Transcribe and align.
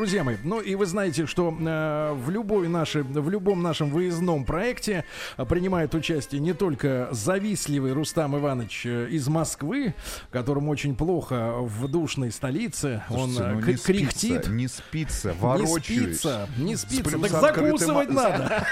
Друзья 0.00 0.24
мои, 0.24 0.36
ну 0.44 0.62
и 0.62 0.76
вы 0.76 0.86
знаете, 0.86 1.26
что 1.26 1.54
э, 1.60 2.12
в 2.14 2.30
любой 2.30 2.68
нашей, 2.68 3.02
в 3.02 3.28
любом 3.28 3.62
нашем 3.62 3.90
выездном 3.90 4.46
проекте 4.46 5.04
э, 5.36 5.44
принимает 5.44 5.94
участие 5.94 6.40
не 6.40 6.54
только 6.54 7.10
завистливый 7.12 7.92
Рустам 7.92 8.34
Иванович 8.34 8.86
э, 8.86 9.08
из 9.10 9.28
Москвы, 9.28 9.92
которому 10.30 10.70
очень 10.70 10.96
плохо 10.96 11.56
в 11.58 11.86
душной 11.86 12.32
столице, 12.32 13.02
Слушайте, 13.08 13.42
он 13.42 13.52
ну 13.52 13.60
э, 13.60 13.66
не 13.66 13.74
к- 13.76 13.82
кряхтит. 13.82 14.44
спится, 14.46 14.50
не 14.50 14.68
спится, 14.68 15.28
Не 15.32 15.38
ворочаюсь. 15.38 15.84
спится, 15.84 16.48
не 16.56 16.76
спится. 16.76 17.18
Так 17.18 17.30
закусывать 17.58 18.08
надо. 18.10 18.64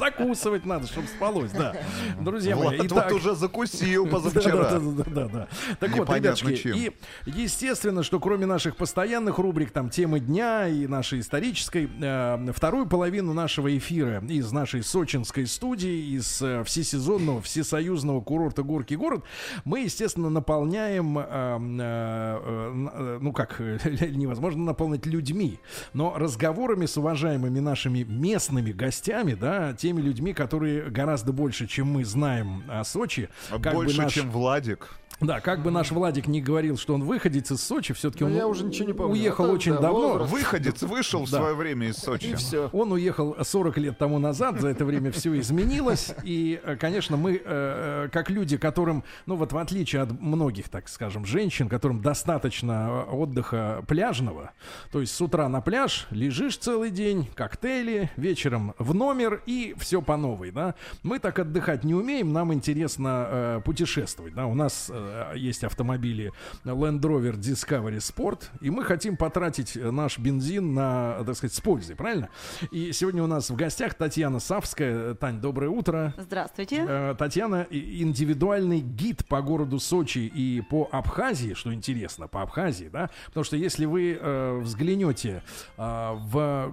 Закусывать 0.00 0.66
надо, 0.66 0.88
чтобы 0.88 1.06
спалось, 1.06 1.52
да. 1.52 1.76
Друзья 2.20 2.56
мои, 2.56 2.76
итак, 2.82 3.04
вот 3.08 3.12
уже 3.12 3.36
закусил 3.36 4.06
позавчера. 4.10 4.80
да, 4.80 5.04
да, 5.06 5.28
да. 5.28 5.48
Так 5.78 5.96
вот, 5.96 6.08
чем. 6.56 6.76
и 6.76 6.90
естественно, 7.24 8.02
что 8.02 8.18
кроме 8.18 8.46
наших 8.46 8.74
постоянных 8.74 9.38
рубрик, 9.38 9.70
там, 9.70 9.91
темы 9.92 10.18
дня 10.20 10.66
и 10.66 10.86
нашей 10.86 11.20
исторической, 11.20 11.88
э, 12.00 12.52
вторую 12.52 12.86
половину 12.86 13.32
нашего 13.32 13.76
эфира 13.76 14.24
из 14.26 14.50
нашей 14.50 14.82
сочинской 14.82 15.46
студии, 15.46 16.16
из 16.16 16.40
э, 16.42 16.64
всесезонного, 16.64 17.40
всесоюзного 17.42 18.20
курорта 18.22 18.62
Горький 18.62 18.96
город, 18.96 19.24
мы, 19.64 19.80
естественно, 19.80 20.30
наполняем, 20.30 21.18
э, 21.18 21.24
э, 21.24 23.18
ну 23.20 23.32
как, 23.32 23.60
невозможно 23.60 24.64
наполнить 24.64 25.06
людьми, 25.06 25.60
но 25.92 26.14
разговорами 26.16 26.86
с 26.86 26.96
уважаемыми 26.96 27.60
нашими 27.60 28.02
местными 28.02 28.72
гостями, 28.72 29.34
да, 29.34 29.74
теми 29.74 30.00
людьми, 30.00 30.32
которые 30.32 30.90
гораздо 30.90 31.32
больше, 31.32 31.66
чем 31.66 31.88
мы 31.92 32.04
знаем 32.04 32.64
о 32.68 32.82
Сочи. 32.84 33.28
как 33.50 33.60
бы 33.60 33.68
А 33.68 33.74
Больше, 33.74 34.00
наш- 34.00 34.14
чем 34.14 34.30
Владик. 34.30 34.88
Да, 35.22 35.40
как 35.40 35.62
бы 35.62 35.70
наш 35.70 35.90
Владик 35.90 36.26
не 36.26 36.40
говорил, 36.40 36.76
что 36.76 36.94
он 36.94 37.04
выходец 37.04 37.50
из 37.50 37.62
Сочи, 37.62 37.94
все-таки 37.94 38.24
он 38.24 38.34
я 38.34 38.46
уже 38.46 38.64
ничего 38.64 38.86
не 38.88 38.92
помню. 38.94 39.12
уехал 39.12 39.44
Это, 39.44 39.54
очень 39.54 39.72
да, 39.74 39.80
давно. 39.80 40.08
возраст. 40.14 40.32
Выходец 40.32 40.82
вышел 40.82 41.24
в 41.24 41.30
Да. 41.30 41.38
свое 41.38 41.54
время 41.54 41.88
из 41.88 41.96
Сочи. 41.96 42.26
И 42.26 42.34
все. 42.34 42.68
Он 42.72 42.92
уехал 42.92 43.36
40 43.42 43.78
лет 43.78 43.98
тому 43.98 44.18
назад, 44.18 44.60
за 44.60 44.68
это 44.68 44.84
время 44.84 45.10
все 45.12 45.38
изменилось. 45.38 46.14
И, 46.24 46.60
э, 46.62 46.76
конечно, 46.76 47.16
мы, 47.16 47.34
э, 47.36 47.40
э, 47.44 48.08
как 48.12 48.30
люди, 48.30 48.56
которым, 48.56 49.04
ну 49.26 49.36
вот 49.36 49.52
в 49.52 49.58
отличие 49.58 50.02
от 50.02 50.20
многих, 50.20 50.68
так 50.68 50.88
скажем, 50.88 51.24
женщин, 51.24 51.68
которым 51.68 52.00
достаточно 52.02 53.04
отдыха 53.04 53.84
пляжного, 53.86 54.52
то 54.90 55.00
есть 55.00 55.14
с 55.14 55.20
утра 55.20 55.48
на 55.48 55.60
пляж, 55.60 56.06
лежишь 56.10 56.56
целый 56.58 56.90
день, 56.90 57.28
коктейли, 57.34 58.10
вечером 58.16 58.74
в 58.78 58.94
номер 58.94 59.42
и 59.46 59.74
все 59.78 60.02
по 60.02 60.16
новой, 60.16 60.50
да. 60.50 60.74
Мы 61.02 61.18
так 61.18 61.38
отдыхать 61.38 61.84
не 61.84 61.94
умеем, 61.94 62.32
нам 62.32 62.52
интересно 62.52 63.62
путешествовать, 63.64 64.34
да. 64.34 64.46
У 64.46 64.54
нас 64.54 64.90
есть 65.34 65.64
автомобили 65.64 66.32
Land 66.64 67.00
Rover 67.00 67.34
Discovery 67.34 67.98
Sport, 67.98 68.44
и 68.60 68.70
мы 68.70 68.84
хотим 68.84 69.16
потратить 69.16 69.76
э, 69.76 69.90
наш 69.90 70.18
бензин 70.18 70.74
на, 70.74 71.22
так 71.24 71.36
сказать, 71.36 71.54
с 71.54 71.60
пользой, 71.60 71.96
правильно? 71.96 72.28
И 72.70 72.92
сегодня 72.92 73.22
у 73.22 73.26
нас 73.26 73.50
в 73.50 73.56
гостях 73.56 73.94
Татьяна 73.94 74.40
Савская. 74.40 75.14
Тань, 75.14 75.40
доброе 75.40 75.68
утро. 75.68 76.14
Здравствуйте. 76.16 76.84
Э, 76.88 77.14
Татьяна 77.18 77.66
индивидуальный 77.70 78.80
гид 78.80 79.26
по 79.26 79.42
городу 79.42 79.78
Сочи 79.78 80.18
и 80.20 80.60
по 80.60 80.88
Абхазии, 80.92 81.54
что 81.54 81.72
интересно, 81.72 82.28
по 82.28 82.42
Абхазии, 82.42 82.88
да, 82.92 83.10
потому 83.26 83.44
что 83.44 83.56
если 83.56 83.84
вы 83.84 84.18
э, 84.20 84.58
взглянете 84.60 85.42
э, 85.76 85.82
в 85.82 86.72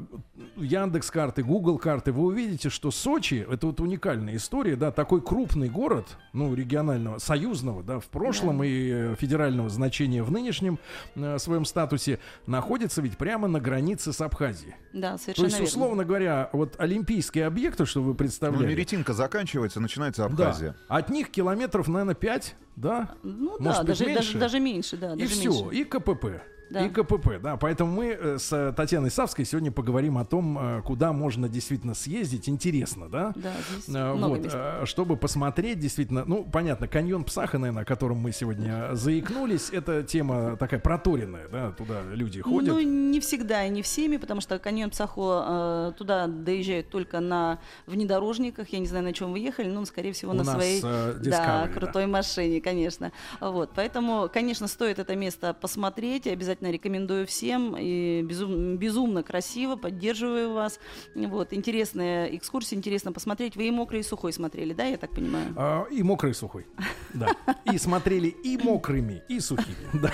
Яндекс 0.58 1.12
карты, 1.12 1.44
Google 1.44 1.78
карты, 1.78 2.12
вы 2.12 2.26
увидите, 2.26 2.70
что 2.70 2.92
Сочи 2.92 3.46
это 3.50 3.68
вот 3.68 3.80
уникальная 3.80 4.36
история, 4.36 4.76
да, 4.76 4.92
такой 4.92 5.22
крупный 5.22 5.70
город, 5.70 6.18
ну 6.34 6.54
регионального, 6.54 7.18
союзного, 7.18 7.84
да, 7.84 8.00
в 8.00 8.08
прошлом 8.20 8.64
и 8.64 8.90
э, 8.92 9.16
федерального 9.18 9.70
значения 9.70 10.24
в 10.24 10.32
нынешнем 10.32 10.78
э, 11.16 11.38
своем 11.40 11.66
статусе 11.66 12.20
находится 12.46 13.02
ведь 13.02 13.18
прямо 13.18 13.48
на 13.48 13.60
границе 13.60 14.12
с 14.14 14.22
Абхазией. 14.22 14.76
Да, 14.94 15.14
То 15.14 15.18
совершенно 15.24 15.46
есть, 15.46 15.60
верно. 15.60 15.68
условно 15.70 16.06
говоря, 16.06 16.50
вот 16.54 16.76
олимпийские 16.78 17.46
объекты, 17.46 17.86
что 17.86 18.02
вы 18.02 18.10
Ну, 18.10 18.16
представляете, 18.16 18.68
Меретинка 18.68 19.14
заканчивается, 19.14 19.80
начинается 19.80 20.28
да. 20.28 20.48
Абхазия. 20.48 20.76
От 20.88 21.10
них 21.10 21.30
километров, 21.30 21.88
наверное, 21.88 22.16
5, 22.16 22.56
да? 22.76 23.12
Ну 23.24 23.58
Может 23.60 23.64
да, 23.64 23.80
быть, 23.80 23.88
даже, 23.88 24.06
меньше? 24.06 24.22
даже, 24.22 24.40
даже 24.40 24.60
меньше, 24.60 24.98
да. 24.98 25.14
и 25.14 25.26
все, 25.26 25.50
меньше. 25.50 25.76
и 25.76 25.84
КПП. 25.86 26.26
Да. 26.70 26.86
И 26.86 26.90
КПП, 26.90 27.40
да. 27.42 27.58
Поэтому 27.58 27.92
мы 27.92 28.08
э, 28.10 28.38
с 28.38 28.52
э, 28.54 28.72
Татьяной 28.74 29.10
Савской 29.10 29.44
сегодня 29.46 29.72
поговорим 29.72 30.18
о 30.18 30.26
том, 30.26 30.58
э, 30.60 30.82
куда 30.84 31.14
можно 31.14 31.50
действительно 31.50 31.96
съездить. 31.96 32.48
Интересно, 32.48 33.10
да? 33.10 33.34
Да, 33.36 33.54
здесь 33.72 33.96
Э, 33.96 34.14
много 34.14 34.30
Вот, 34.36 34.44
мест. 34.44 34.56
чтобы 34.86 35.18
посмотреть, 35.18 35.80
действительно, 35.80 36.26
ну, 36.26 36.44
понятно, 36.44 36.88
каньон 36.88 37.24
Псаха, 37.24 37.58
наверное, 37.58 37.84
о 37.84 37.86
котором 37.86 38.18
мы 38.18 38.32
сегодня 38.32 38.90
заикнулись, 38.94 39.70
это 39.72 40.04
тема 40.04 40.58
такая 40.58 40.80
проторенная, 40.80 41.48
да, 41.52 41.72
туда 41.72 42.02
люди 42.14 42.42
ходят. 42.42 42.74
Ну, 42.76 42.82
не 42.82 43.20
всегда 43.20 43.66
и 43.66 43.70
не 43.70 43.82
всеми, 43.82 44.18
потому 44.18 44.42
что 44.42 44.60
каньон 44.60 44.92
Псахо 44.92 45.94
туда 45.98 46.28
доезжают 46.28 46.90
только 46.90 47.20
на 47.20 47.60
внедорожниках. 47.88 48.70
Я 48.70 48.80
не 48.80 48.88
знаю, 48.88 49.04
на 49.04 49.14
чем 49.14 49.32
вы 49.32 49.40
ехали, 49.40 49.68
но, 49.68 49.84
скорее 49.86 50.14
всего, 50.14 50.32
У 50.32 50.36
на 50.36 50.44
своей 50.44 50.82
да, 50.82 51.12
Discovery, 51.14 51.22
да. 51.32 51.68
крутой 51.74 52.06
машине, 52.08 52.62
конечно. 52.62 53.12
Вот, 53.42 53.72
поэтому, 53.76 54.30
конечно, 54.32 54.68
стоит 54.68 55.00
это 55.00 55.16
место 55.16 55.54
посмотреть. 55.54 56.26
Я 56.26 56.36
обязательно 56.60 56.72
рекомендую 56.72 57.26
всем. 57.26 57.76
И 57.78 58.22
безум- 58.24 58.78
безумно 58.78 59.24
красиво, 59.24 59.76
поддерживаю 59.76 60.54
вас. 60.54 60.80
Вот, 61.16 61.54
интересная 61.54 62.28
экскурсия, 62.36 62.78
интересно 62.78 63.12
посмотреть. 63.12 63.56
Вы 63.56 63.68
и 63.68 63.72
мокрый, 63.72 64.02
и 64.02 64.04
сухой 64.04 64.34
смотрели, 64.34 64.74
да, 64.74 64.86
я 64.86 64.98
так 64.98 65.12
понимаю? 65.12 65.54
А, 65.56 65.86
и 65.92 66.04
мокрый, 66.04 66.32
и 66.32 66.34
сухой. 66.34 66.66
Да. 67.14 67.28
И 67.72 67.78
смотрели 67.78 68.28
и 68.28 68.58
мокрыми, 68.58 69.22
и 69.30 69.40
сухими. 69.40 69.76
Да, 70.00 70.12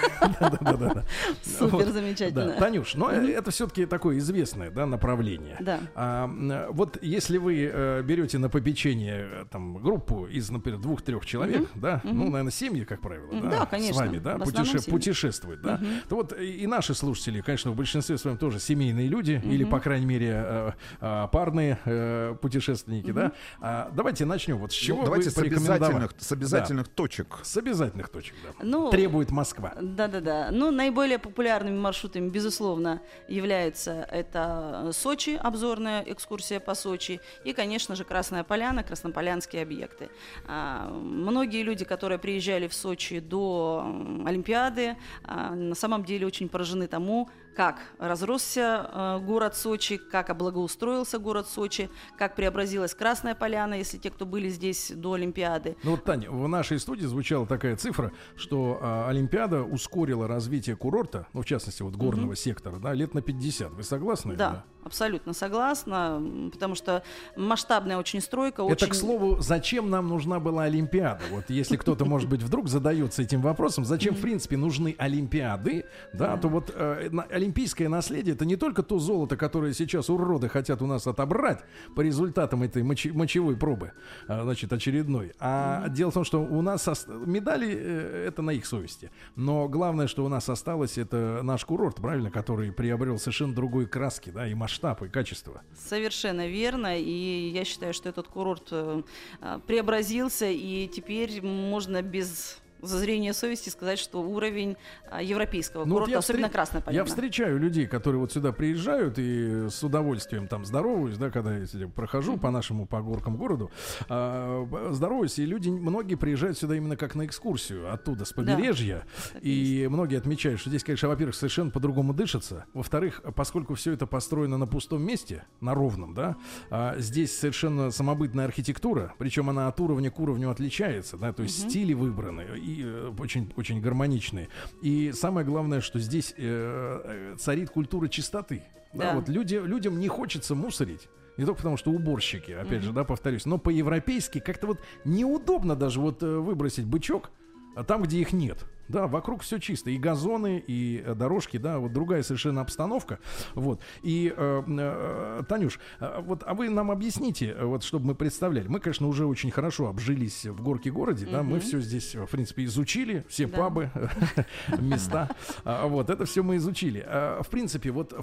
да, 0.61 0.73
да, 0.77 0.93
да. 0.93 1.03
Супер, 1.43 1.91
замечательно. 1.91 2.53
Танюш, 2.53 2.95
но 2.95 3.09
это 3.11 3.51
все-таки 3.51 3.85
такое 3.85 4.17
известное 4.17 4.71
направление. 4.85 5.57
Да. 5.59 5.79
А, 5.95 6.27
вот 6.71 6.97
если 7.01 7.37
вы 7.37 7.69
э, 7.71 8.01
берете 8.03 8.37
на 8.37 8.49
попечение 8.49 9.27
э, 9.31 9.45
там, 9.51 9.77
группу 9.77 10.25
из, 10.25 10.49
например, 10.49 10.79
двух-трех 10.79 11.25
человек, 11.25 11.69
да, 11.75 12.01
ну, 12.03 12.25
наверное, 12.29 12.51
семьи, 12.51 12.83
как 12.83 13.01
правило, 13.01 13.27
да, 13.41 13.49
да, 13.49 13.65
с 13.65 13.69
конечно. 13.69 14.01
вами, 14.05 14.17
да, 14.17 14.37
В 14.37 14.41
основном 14.43 14.63
путеше- 14.65 14.79
семьи. 14.79 14.91
путешествуют, 14.91 15.61
да, 15.61 15.79
то 16.09 16.15
вот 16.15 16.33
и 16.39 16.67
наши 16.67 16.93
слушатели, 16.93 17.41
конечно, 17.41 17.71
в 17.71 17.75
большинстве 17.75 18.17
своем 18.17 18.37
тоже 18.37 18.59
семейные 18.59 19.07
люди, 19.07 19.41
или, 19.43 19.63
по 19.63 19.79
крайней 19.79 20.05
мере, 20.05 20.31
э, 20.33 20.71
э, 21.01 21.27
парные 21.31 21.79
э, 21.85 22.35
путешественники, 22.41 23.11
да. 23.11 23.31
А, 23.59 23.91
давайте 23.93 24.25
начнем. 24.25 24.57
Вот 24.57 24.71
с 24.71 24.75
чего 24.75 24.99
Ну, 24.99 25.05
давайте 25.05 25.29
вы 25.29 25.31
с 25.31 25.37
обязательных, 25.37 26.11
с 26.17 26.31
обязательных 26.31 26.87
точек. 26.89 27.27
Да, 27.29 27.43
с 27.43 27.57
обязательных 27.57 28.09
точек, 28.09 28.35
да. 28.43 28.49
Ну, 28.63 28.89
Требует 28.89 29.31
Москва. 29.31 29.73
Да-да-да. 29.79 30.49
Ну, 30.51 30.71
наиболее 30.71 31.19
популярными 31.19 31.77
маршрутами, 31.77 32.29
безусловно, 32.29 33.01
являются 33.27 34.07
это 34.11 34.91
Сочи, 34.93 35.39
обзорная 35.41 36.01
экскурсия 36.01 36.59
по 36.59 36.75
Сочи, 36.75 37.21
и, 37.43 37.53
конечно 37.53 37.95
же, 37.95 38.03
Красная 38.03 38.43
Поляна, 38.43 38.83
краснополянские 38.83 39.63
объекты. 39.63 40.09
А, 40.47 40.89
многие 40.89 41.63
люди, 41.63 41.85
которые 41.85 42.19
приезжали 42.19 42.67
в 42.67 42.73
Сочи 42.73 43.19
до 43.19 43.85
Олимпиады, 44.25 44.97
а, 45.23 45.51
на 45.55 45.75
самом 45.75 46.03
деле 46.03 46.24
очень 46.25 46.49
поражены 46.49 46.87
тому, 46.87 47.29
как 47.55 47.79
разросся 47.99 48.89
э, 48.91 49.19
город 49.19 49.55
Сочи, 49.55 49.97
как 49.97 50.29
облагоустроился 50.29 51.19
город 51.19 51.47
Сочи, 51.47 51.89
как 52.17 52.35
преобразилась 52.35 52.93
Красная 52.93 53.33
Поляна, 53.35 53.75
если 53.75 53.97
те, 53.97 54.11
кто 54.11 54.25
были 54.25 54.49
здесь 54.49 54.91
до 54.93 55.13
Олимпиады. 55.13 55.77
Ну 55.83 55.91
вот, 55.91 56.03
Таня, 56.03 56.29
в 56.29 56.47
нашей 56.47 56.79
студии 56.79 57.05
звучала 57.05 57.47
такая 57.47 57.75
цифра, 57.77 58.11
что 58.35 58.79
а, 58.81 59.09
Олимпиада 59.09 59.63
ускорила 59.63 60.27
развитие 60.27 60.75
курорта, 60.75 61.27
ну, 61.33 61.41
в 61.41 61.45
частности, 61.45 61.81
вот 61.81 61.95
горного 61.95 62.35
сектора, 62.35 62.77
да, 62.77 62.93
лет 62.93 63.13
на 63.13 63.21
50. 63.21 63.71
Вы 63.71 63.83
согласны? 63.83 64.35
Да, 64.35 64.65
абсолютно 64.83 65.33
согласна, 65.33 66.21
потому 66.51 66.75
что 66.75 67.03
масштабная 67.35 67.97
очень 67.97 68.21
стройка. 68.21 68.61
Это, 68.63 68.85
очень... 68.85 68.89
к 68.89 68.93
слову, 68.93 69.39
зачем 69.39 69.89
нам 69.89 70.07
нужна 70.07 70.39
была 70.39 70.63
Олимпиада? 70.63 71.23
Вот 71.31 71.49
если 71.49 71.75
кто-то, 71.75 72.05
может 72.05 72.29
быть, 72.29 72.43
вдруг 72.43 72.67
задается 72.67 73.21
этим 73.21 73.41
вопросом, 73.41 73.83
зачем, 73.83 74.13
в 74.13 74.21
принципе, 74.21 74.57
нужны 74.57 74.95
Олимпиады, 74.97 75.85
да, 76.13 76.37
то 76.37 76.49
вот 76.49 76.71
э, 76.73 77.09
олимпийское 77.45 77.87
наследие 77.89 78.33
это 78.35 78.43
не 78.45 78.55
только 78.55 78.81
то 78.81 78.97
золото, 78.99 79.37
которое 79.37 79.73
сейчас 79.73 80.09
уроды 80.09 80.49
хотят 80.49 80.81
у 80.81 80.87
нас 80.87 81.05
отобрать 81.07 81.59
по 81.95 82.01
результатам 82.01 82.63
этой 82.63 82.81
мочи- 82.81 83.13
мочевой 83.13 83.55
пробы, 83.55 83.91
а, 84.27 84.43
значит, 84.43 84.73
очередной. 84.73 85.33
А 85.39 85.87
дело 85.89 86.09
в 86.11 86.13
том, 86.15 86.23
что 86.23 86.41
у 86.41 86.61
нас 86.61 86.87
ос- 86.87 87.05
медали 87.07 87.67
э, 87.71 88.25
это 88.27 88.41
на 88.41 88.49
их 88.51 88.65
совести. 88.65 89.11
Но 89.35 89.67
главное, 89.69 90.07
что 90.07 90.25
у 90.25 90.27
нас 90.29 90.49
осталось, 90.49 90.97
это 90.97 91.41
наш 91.43 91.63
курорт, 91.65 91.97
правильно, 91.97 92.31
который 92.31 92.71
приобрел 92.71 93.19
совершенно 93.19 93.53
другой 93.53 93.85
краски, 93.85 94.31
да, 94.31 94.47
и 94.47 94.53
масштаб, 94.55 95.03
и 95.03 95.07
качество. 95.07 95.61
Совершенно 95.77 96.47
верно. 96.47 96.99
И 96.99 97.51
я 97.53 97.63
считаю, 97.63 97.93
что 97.93 98.09
этот 98.09 98.27
курорт 98.27 98.69
э, 98.71 99.03
а, 99.41 99.59
преобразился, 99.59 100.47
и 100.49 100.87
теперь 100.87 101.41
можно 101.43 102.01
без 102.01 102.59
зазрения 102.87 103.33
совести 103.33 103.69
сказать, 103.69 103.99
что 103.99 104.21
уровень 104.21 104.77
а, 105.09 105.21
европейского 105.21 105.85
Ну, 105.85 105.93
вот 105.93 105.93
курорта, 105.93 106.11
я 106.11 106.17
особенно 106.19 106.47
встр- 106.47 106.51
Красная 106.51 106.81
Я 106.81 106.85
Поляна. 106.85 107.05
встречаю 107.05 107.59
людей, 107.59 107.87
которые 107.87 108.19
вот 108.21 108.31
сюда 108.31 108.51
приезжают 108.51 109.17
и 109.17 109.67
с 109.69 109.83
удовольствием 109.83 110.47
там 110.47 110.65
здороваюсь, 110.65 111.17
да, 111.17 111.29
когда 111.29 111.57
я 111.57 111.87
прохожу 111.87 112.37
по 112.37 112.51
нашему 112.51 112.85
по 112.85 113.01
горкам 113.01 113.37
городу, 113.37 113.71
а, 114.09 114.89
здороваюсь, 114.91 115.37
и 115.39 115.45
люди, 115.45 115.69
многие 115.69 116.15
приезжают 116.15 116.57
сюда 116.57 116.75
именно 116.75 116.95
как 116.97 117.15
на 117.15 117.25
экскурсию, 117.25 117.91
оттуда, 117.91 118.25
с 118.25 118.33
побережья, 118.33 119.05
Так 119.33 119.41
и 119.43 119.87
многие 119.89 120.17
отмечают, 120.17 120.59
что 120.59 120.69
здесь, 120.69 120.83
конечно, 120.83 121.09
во-первых, 121.09 121.35
совершенно 121.35 121.71
по-другому 121.71 122.13
дышится, 122.13 122.65
во-вторых, 122.73 123.21
поскольку 123.35 123.75
все 123.75 123.93
это 123.93 124.05
построено 124.07 124.57
на 124.57 124.67
пустом 124.67 125.01
месте, 125.03 125.45
на 125.61 125.73
ровном, 125.73 126.13
да, 126.13 126.35
а, 126.69 126.95
здесь 126.99 127.37
совершенно 127.37 127.91
самобытная 127.91 128.45
архитектура, 128.45 129.13
причем 129.17 129.49
она 129.49 129.67
от 129.67 129.79
уровня 129.79 130.11
к 130.11 130.19
уровню 130.19 130.49
отличается, 130.49 131.17
да, 131.17 131.33
то 131.33 131.43
есть 131.43 131.69
стили 131.69 131.93
выбраны 131.93 132.45
и 132.57 132.74
э, 132.83 133.13
очень, 133.19 133.51
очень 133.55 133.81
гармоничные. 133.81 134.49
И 134.81 135.11
самое 135.13 135.45
главное, 135.45 135.81
что 135.81 135.99
здесь 135.99 136.33
э, 136.37 137.01
э, 137.03 137.35
царит 137.37 137.69
культура 137.69 138.07
чистоты. 138.07 138.63
Да, 138.93 139.11
Да. 139.11 139.15
вот 139.15 139.29
люди, 139.29 139.55
людям 139.55 139.99
не 139.99 140.07
хочется 140.07 140.55
мусорить. 140.55 141.07
Не 141.37 141.45
только 141.45 141.57
потому, 141.57 141.75
что 141.77 141.91
уборщики, 141.91 142.51
опять 142.51 142.81
же, 142.81 142.93
да, 142.93 143.03
повторюсь, 143.03 143.45
но 143.45 143.57
по-европейски 143.57 144.39
как-то 144.39 144.67
вот 144.67 144.79
неудобно 145.03 145.75
даже 145.75 145.99
вот 145.99 146.23
э, 146.23 146.27
выбросить 146.27 146.85
бычок 146.85 147.31
а 147.75 147.83
там, 147.83 148.03
где 148.03 148.19
их 148.19 148.33
нет. 148.33 148.65
Да, 148.87 149.07
вокруг 149.07 149.41
все 149.41 149.57
чисто. 149.59 149.89
И 149.89 149.97
газоны, 149.97 150.63
и 150.65 151.03
э, 151.05 151.15
дорожки, 151.15 151.57
да, 151.57 151.79
вот 151.79 151.91
другая 151.93 152.23
совершенно 152.23 152.61
обстановка. 152.61 153.19
Вот. 153.53 153.81
И, 154.03 154.33
э, 154.35 154.63
э, 154.67 155.43
Танюш, 155.47 155.79
э, 155.99 156.21
вот, 156.21 156.43
а 156.45 156.53
вы 156.53 156.69
нам 156.69 156.91
объясните, 156.91 157.55
вот, 157.59 157.83
чтобы 157.83 158.07
мы 158.07 158.15
представляли. 158.15 158.67
Мы, 158.67 158.79
конечно, 158.79 159.07
уже 159.07 159.25
очень 159.25 159.51
хорошо 159.51 159.87
обжились 159.87 160.45
в 160.45 160.61
горке 160.61 160.91
городе, 160.91 161.25
да, 161.25 161.43
мы 161.43 161.59
все 161.59 161.79
здесь, 161.79 162.15
в 162.15 162.27
принципе, 162.27 162.65
изучили, 162.65 163.25
все 163.27 163.47
Да. 163.47 163.57
пабы, 163.57 163.89
места. 164.79 165.29
А, 165.63 165.87
Вот, 165.87 166.09
это 166.09 166.25
все 166.25 166.43
мы 166.43 166.57
изучили. 166.57 167.03
А, 167.05 167.41
В 167.41 167.49
принципе, 167.49 167.91
вот 167.91 168.13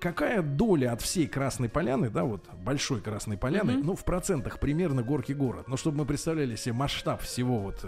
какая 0.00 0.42
доля 0.42 0.92
от 0.92 1.00
всей 1.02 1.26
Красной 1.26 1.68
Поляны, 1.68 2.10
да, 2.10 2.24
вот 2.24 2.44
большой 2.54 3.00
Красной 3.00 3.36
Поляны, 3.36 3.78
ну, 3.82 3.94
в 3.94 4.04
процентах 4.04 4.58
примерно 4.58 5.02
горки 5.02 5.32
город, 5.32 5.68
но 5.68 5.76
чтобы 5.76 5.98
мы 5.98 6.04
представляли 6.06 6.56
себе 6.56 6.74
масштаб 6.74 7.22
всего 7.22 7.58
вот, 7.58 7.84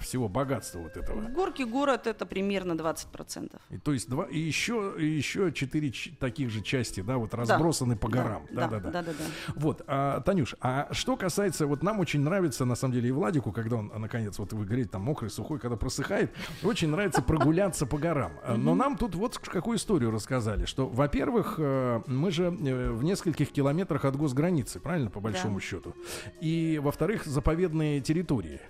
всего 0.00 0.28
богатства 0.28 0.80
вот 0.80 0.96
этого. 0.96 1.13
В 1.14 1.32
Горке 1.32 1.64
город 1.64 2.06
это 2.06 2.26
примерно 2.26 2.72
20%. 2.72 3.50
И, 3.70 3.78
то 3.78 3.92
есть 3.92 4.08
два, 4.08 4.24
и 4.24 4.38
еще, 4.38 4.94
и 4.98 5.06
еще 5.06 5.52
четыре 5.52 5.92
таких 6.18 6.50
же 6.50 6.62
части, 6.62 7.00
да, 7.00 7.18
вот 7.18 7.34
разбросаны 7.34 7.96
по 7.96 8.08
горам. 8.08 8.46
Да, 8.52 8.68
да, 8.68 8.80
да. 8.80 8.90
да, 8.90 9.02
да, 9.02 9.12
да. 9.12 9.52
Вот, 9.56 9.82
а, 9.86 10.20
Танюш, 10.20 10.54
а 10.60 10.88
что 10.92 11.16
касается, 11.16 11.66
вот 11.66 11.82
нам 11.82 12.00
очень 12.00 12.20
нравится, 12.20 12.64
на 12.64 12.74
самом 12.74 12.94
деле, 12.94 13.08
и 13.08 13.12
Владику, 13.12 13.52
когда 13.52 13.76
он, 13.76 13.90
а, 13.94 13.98
наконец, 13.98 14.38
вот 14.38 14.52
вы 14.52 14.64
говорите, 14.64 14.90
там 14.90 15.02
мокрый, 15.02 15.30
сухой, 15.30 15.58
когда 15.58 15.76
просыхает, 15.76 16.32
очень 16.62 16.88
нравится 16.88 17.22
прогуляться 17.22 17.86
по 17.86 17.98
горам. 17.98 18.32
А, 18.42 18.56
Но 18.56 18.74
нам 18.74 18.96
тут 18.96 19.14
вот 19.14 19.38
какую 19.38 19.76
историю 19.78 20.10
рассказали, 20.10 20.64
что, 20.64 20.86
во-первых, 20.86 21.56
э, 21.58 22.00
мы 22.06 22.30
же 22.30 22.44
э, 22.44 22.90
в 22.92 23.04
нескольких 23.04 23.50
километрах 23.52 24.04
от 24.04 24.16
госграницы, 24.16 24.80
правильно, 24.80 25.10
по 25.10 25.20
большому 25.20 25.56
Да. 25.58 25.64
счету, 25.64 25.94
и, 26.40 26.80
во-вторых, 26.82 27.24
заповедные 27.24 28.00
территории. 28.00 28.60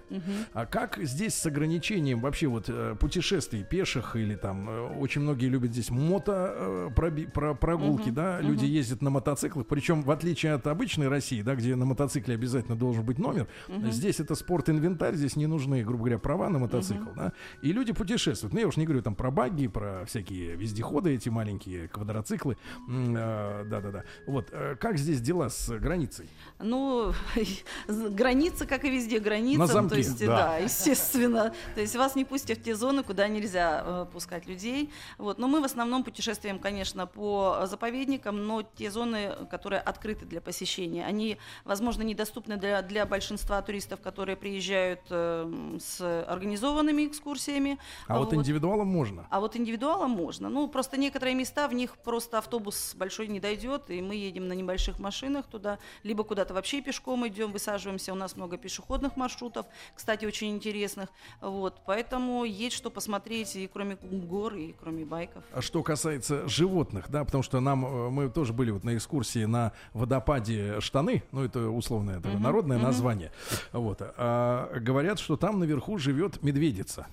А 0.52 0.67
как 0.67 0.99
здесь 1.02 1.35
с 1.35 1.46
ограничением 1.46 2.20
вообще 2.20 2.33
вот 2.42 2.64
э, 2.69 2.96
путешествий 2.98 3.62
пеших 3.64 4.16
или 4.16 4.34
там 4.34 4.69
э, 4.69 4.81
очень 4.98 5.20
многие 5.20 5.46
любят 5.46 5.72
здесь 5.72 5.90
мото 5.90 6.52
э, 6.56 6.90
проби- 6.94 7.26
про- 7.26 7.54
прогулки, 7.54 8.10
да, 8.10 8.40
люди 8.40 8.64
ездят 8.64 9.02
на 9.02 9.10
мотоциклах, 9.10 9.66
причем 9.66 10.02
в 10.02 10.10
отличие 10.10 10.52
от 10.52 10.66
обычной 10.66 11.08
России, 11.08 11.42
да, 11.42 11.54
где 11.54 11.76
на 11.76 11.84
мотоцикле 11.84 12.34
обязательно 12.34 12.76
должен 12.76 13.04
быть 13.04 13.19
номер, 13.19 13.46
здесь 13.90 14.20
это 14.20 14.34
спорт-инвентарь, 14.34 15.14
здесь 15.14 15.36
не 15.36 15.46
нужны, 15.46 15.82
грубо 15.84 16.04
говоря, 16.04 16.19
права 16.19 16.48
на 16.48 16.58
мотоцикл, 16.58 17.10
да, 17.16 17.32
и 17.62 17.72
люди 17.72 17.92
путешествуют. 17.92 18.52
Ну 18.52 18.60
я 18.60 18.66
уж 18.66 18.76
не 18.76 18.84
говорю 18.84 19.02
там 19.02 19.14
про 19.14 19.31
багги, 19.31 19.66
про 19.69 20.04
всякие 20.06 20.56
вездеходы 20.56 21.14
эти 21.14 21.28
маленькие, 21.28 21.88
квадроциклы, 21.88 22.56
да-да-да. 22.88 24.04
Вот 24.26 24.52
как 24.81 24.98
здесь 24.98 25.20
дела 25.20 25.48
с 25.48 25.69
границей? 25.78 26.28
Ну, 26.60 27.12
граница, 27.88 28.66
как 28.66 28.84
и 28.84 28.90
везде, 28.90 29.19
граница. 29.19 29.58
На 29.58 29.66
замке, 29.66 29.90
То 29.90 29.96
есть, 29.96 30.20
да. 30.20 30.26
да. 30.26 30.56
естественно. 30.58 31.52
То 31.75 31.81
есть 31.81 31.96
вас 31.96 32.14
не 32.16 32.24
пустят 32.25 32.59
в 32.59 32.62
те 32.62 32.75
зоны, 32.75 33.03
куда 33.03 33.29
нельзя 33.29 33.82
э, 33.85 34.06
пускать 34.12 34.47
людей. 34.47 34.91
Вот. 35.19 35.38
Но 35.38 35.49
мы 35.49 35.61
в 35.61 35.65
основном 35.65 36.05
путешествуем, 36.05 36.59
конечно, 36.59 37.06
по 37.06 37.62
заповедникам, 37.65 38.47
но 38.47 38.62
те 38.62 38.91
зоны, 38.91 39.32
которые 39.50 39.81
открыты 39.81 40.26
для 40.26 40.41
посещения, 40.41 41.05
они, 41.05 41.38
возможно, 41.65 42.03
недоступны 42.03 42.56
для, 42.56 42.82
для 42.82 43.06
большинства 43.06 43.61
туристов, 43.62 44.00
которые 44.00 44.37
приезжают 44.37 45.00
э, 45.11 45.79
с 45.81 46.25
организованными 46.25 47.06
экскурсиями. 47.06 47.79
А 48.06 48.19
вот 48.19 48.32
индивидуалом 48.32 48.88
можно. 48.88 49.27
А 49.31 49.41
вот 49.41 49.56
индивидуалом 49.56 50.11
можно. 50.11 50.49
Ну, 50.49 50.69
просто 50.69 50.97
некоторые 50.97 51.35
места, 51.35 51.69
в 51.69 51.75
них 51.75 51.97
просто 51.99 52.38
автобус 52.38 52.94
большой 52.94 53.29
не 53.29 53.41
дойдет, 53.41 53.91
и 53.91 54.00
мы 54.00 54.15
едем 54.15 54.49
на 54.49 54.53
небольших 54.53 54.99
машинах 54.99 55.47
туда, 55.47 55.79
либо 56.03 56.25
куда-то 56.25 56.55
вообще 56.55 56.81
пешком 56.81 57.27
идем, 57.27 57.53
высаживаемся. 57.53 58.12
У 58.12 58.17
нас 58.17 58.37
много 58.37 58.56
пешеходных 58.56 59.17
маршрутов, 59.17 59.67
кстати, 59.94 60.25
очень 60.25 60.50
интересных. 60.50 61.09
Вот, 61.41 61.81
поэтому 61.87 62.13
есть 62.44 62.76
что 62.76 62.90
посмотреть 62.90 63.56
и 63.56 63.69
кроме 63.72 63.96
гор, 63.96 64.55
и 64.55 64.75
кроме 64.78 65.05
байков. 65.05 65.44
А 65.52 65.62
что 65.62 65.82
касается 65.82 66.49
животных, 66.49 67.06
да, 67.08 67.25
потому 67.25 67.43
что 67.43 67.61
нам 67.61 67.84
э, 67.84 68.11
мы 68.11 68.28
тоже 68.28 68.52
были 68.52 68.70
вот 68.70 68.84
на 68.84 68.96
экскурсии 68.96 69.44
на 69.44 69.72
водопаде 69.93 70.81
штаны, 70.81 71.22
ну 71.32 71.44
это 71.44 71.69
условное 71.69 72.19
это 72.19 72.28
народное 72.38 72.78
название, 72.78 73.32
вот. 73.72 73.99
а, 74.00 74.78
говорят, 74.78 75.19
что 75.19 75.37
там 75.37 75.58
наверху 75.58 75.99
живет 75.99 76.43
медведица 76.43 77.06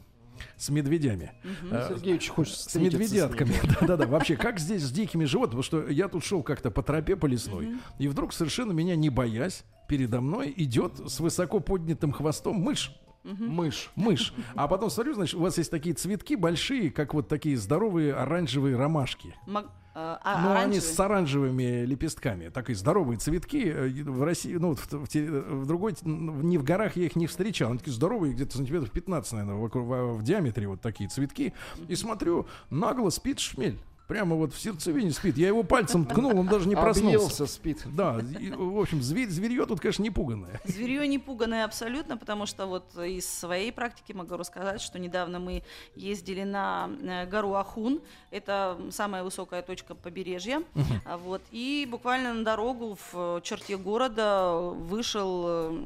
с 0.58 0.70
медведями. 0.70 1.32
А, 1.72 1.88
Сергей 1.90 2.16
очень 2.16 2.32
хочет 2.32 2.56
с 2.56 2.76
медведятками. 2.76 3.54
Да-да-да. 3.82 4.08
Вообще, 4.08 4.36
как 4.36 4.60
здесь 4.60 4.84
с 4.84 4.92
дикими 4.92 5.26
животными? 5.26 5.62
Потому 5.62 5.84
что 5.84 5.92
я 5.92 6.08
тут 6.08 6.24
шел 6.24 6.44
как-то 6.44 6.72
по 6.72 6.84
тропе 6.84 7.16
по 7.16 7.26
лесной, 7.26 7.76
и 8.00 8.08
вдруг, 8.08 8.34
совершенно 8.34 8.72
меня 8.72 8.96
не 8.96 9.10
боясь, 9.10 9.64
передо 9.88 10.22
мной 10.22 10.54
идет 10.56 10.94
с 11.12 11.20
высоко 11.20 11.60
поднятым 11.60 12.12
хвостом 12.12 12.56
мышь. 12.56 12.96
Мышь. 13.24 13.92
Мышь. 13.96 14.34
А 14.56 14.68
потом 14.68 14.90
смотрю, 14.90 15.14
значит, 15.14 15.36
у 15.36 15.42
вас 15.42 15.58
есть 15.58 15.70
такие 15.72 15.96
цветки 15.96 16.36
большие, 16.36 16.90
как 16.92 17.14
вот 17.14 17.28
такие 17.28 17.58
здоровые 17.58 18.14
оранжевые 18.14 18.76
ромашки. 18.76 19.36
Маг- 19.48 19.68
э, 19.94 20.18
а, 20.24 20.42
Ну, 20.44 20.52
они 20.60 20.80
с 20.80 21.00
оранжевыми 21.00 21.86
лепестками. 21.86 22.50
Такие 22.50 22.76
здоровые 22.76 23.18
цветки. 23.20 23.64
Э, 23.68 23.88
В 24.04 24.24
России, 24.24 24.56
ну, 24.56 24.76
в, 24.76 24.92
в 24.92 25.08
в 25.08 25.66
другой, 25.66 25.96
не 26.04 26.58
в 26.58 26.64
горах 26.64 26.96
я 26.96 27.06
их 27.06 27.16
не 27.16 27.28
встречал. 27.28 27.70
Они 27.70 27.78
такие 27.80 27.94
здоровые, 27.94 28.34
где-то 28.34 28.58
сантиметров 28.58 28.92
15, 28.92 29.34
наверное, 29.34 29.56
вокруг- 29.56 29.86
в, 29.86 30.14
в 30.18 30.24
диаметре 30.24 30.68
вот 30.68 30.82
такие 30.82 31.10
цветки. 31.10 31.54
И 31.88 31.96
смотрю, 31.96 32.48
нагло 32.70 33.10
спит 33.10 33.40
шмель. 33.40 33.80
Прямо 34.12 34.36
вот 34.36 34.54
в 34.54 34.60
сердцевине 34.60 35.12
спит. 35.12 35.38
Я 35.38 35.48
его 35.48 35.64
пальцем 35.64 36.06
ткнул, 36.06 36.38
он 36.38 36.46
даже 36.46 36.68
не 36.68 36.76
проснулся. 36.76 37.16
Объелся, 37.16 37.46
спит. 37.46 37.82
Да, 37.86 38.20
и, 38.42 38.52
в 38.52 38.78
общем, 38.78 39.02
зверь, 39.02 39.30
зверье 39.30 39.66
тут, 39.66 39.80
конечно, 39.80 40.04
не 40.04 40.10
пуганное. 40.10 40.60
Зверье 40.66 41.08
не 41.08 41.18
пуганное 41.18 41.64
абсолютно, 41.64 42.18
потому 42.18 42.46
что 42.46 42.66
вот 42.66 42.94
из 42.98 43.26
своей 43.26 43.72
практики 43.72 44.12
могу 44.12 44.36
рассказать, 44.36 44.82
что 44.82 45.00
недавно 45.00 45.40
мы 45.40 45.64
ездили 45.96 46.44
на 46.44 46.90
э, 47.02 47.26
гору 47.26 47.54
Ахун, 47.54 48.02
это 48.32 48.78
самая 48.90 49.24
высокая 49.24 49.62
точка 49.62 49.96
побережья, 49.96 50.62
А 51.06 51.16
вот, 51.16 51.42
и 51.52 51.88
буквально 51.90 52.34
на 52.34 52.44
дорогу 52.44 52.98
в 53.14 53.40
черте 53.46 53.78
города 53.78 54.58
вышел, 54.58 55.44
э, 55.46 55.84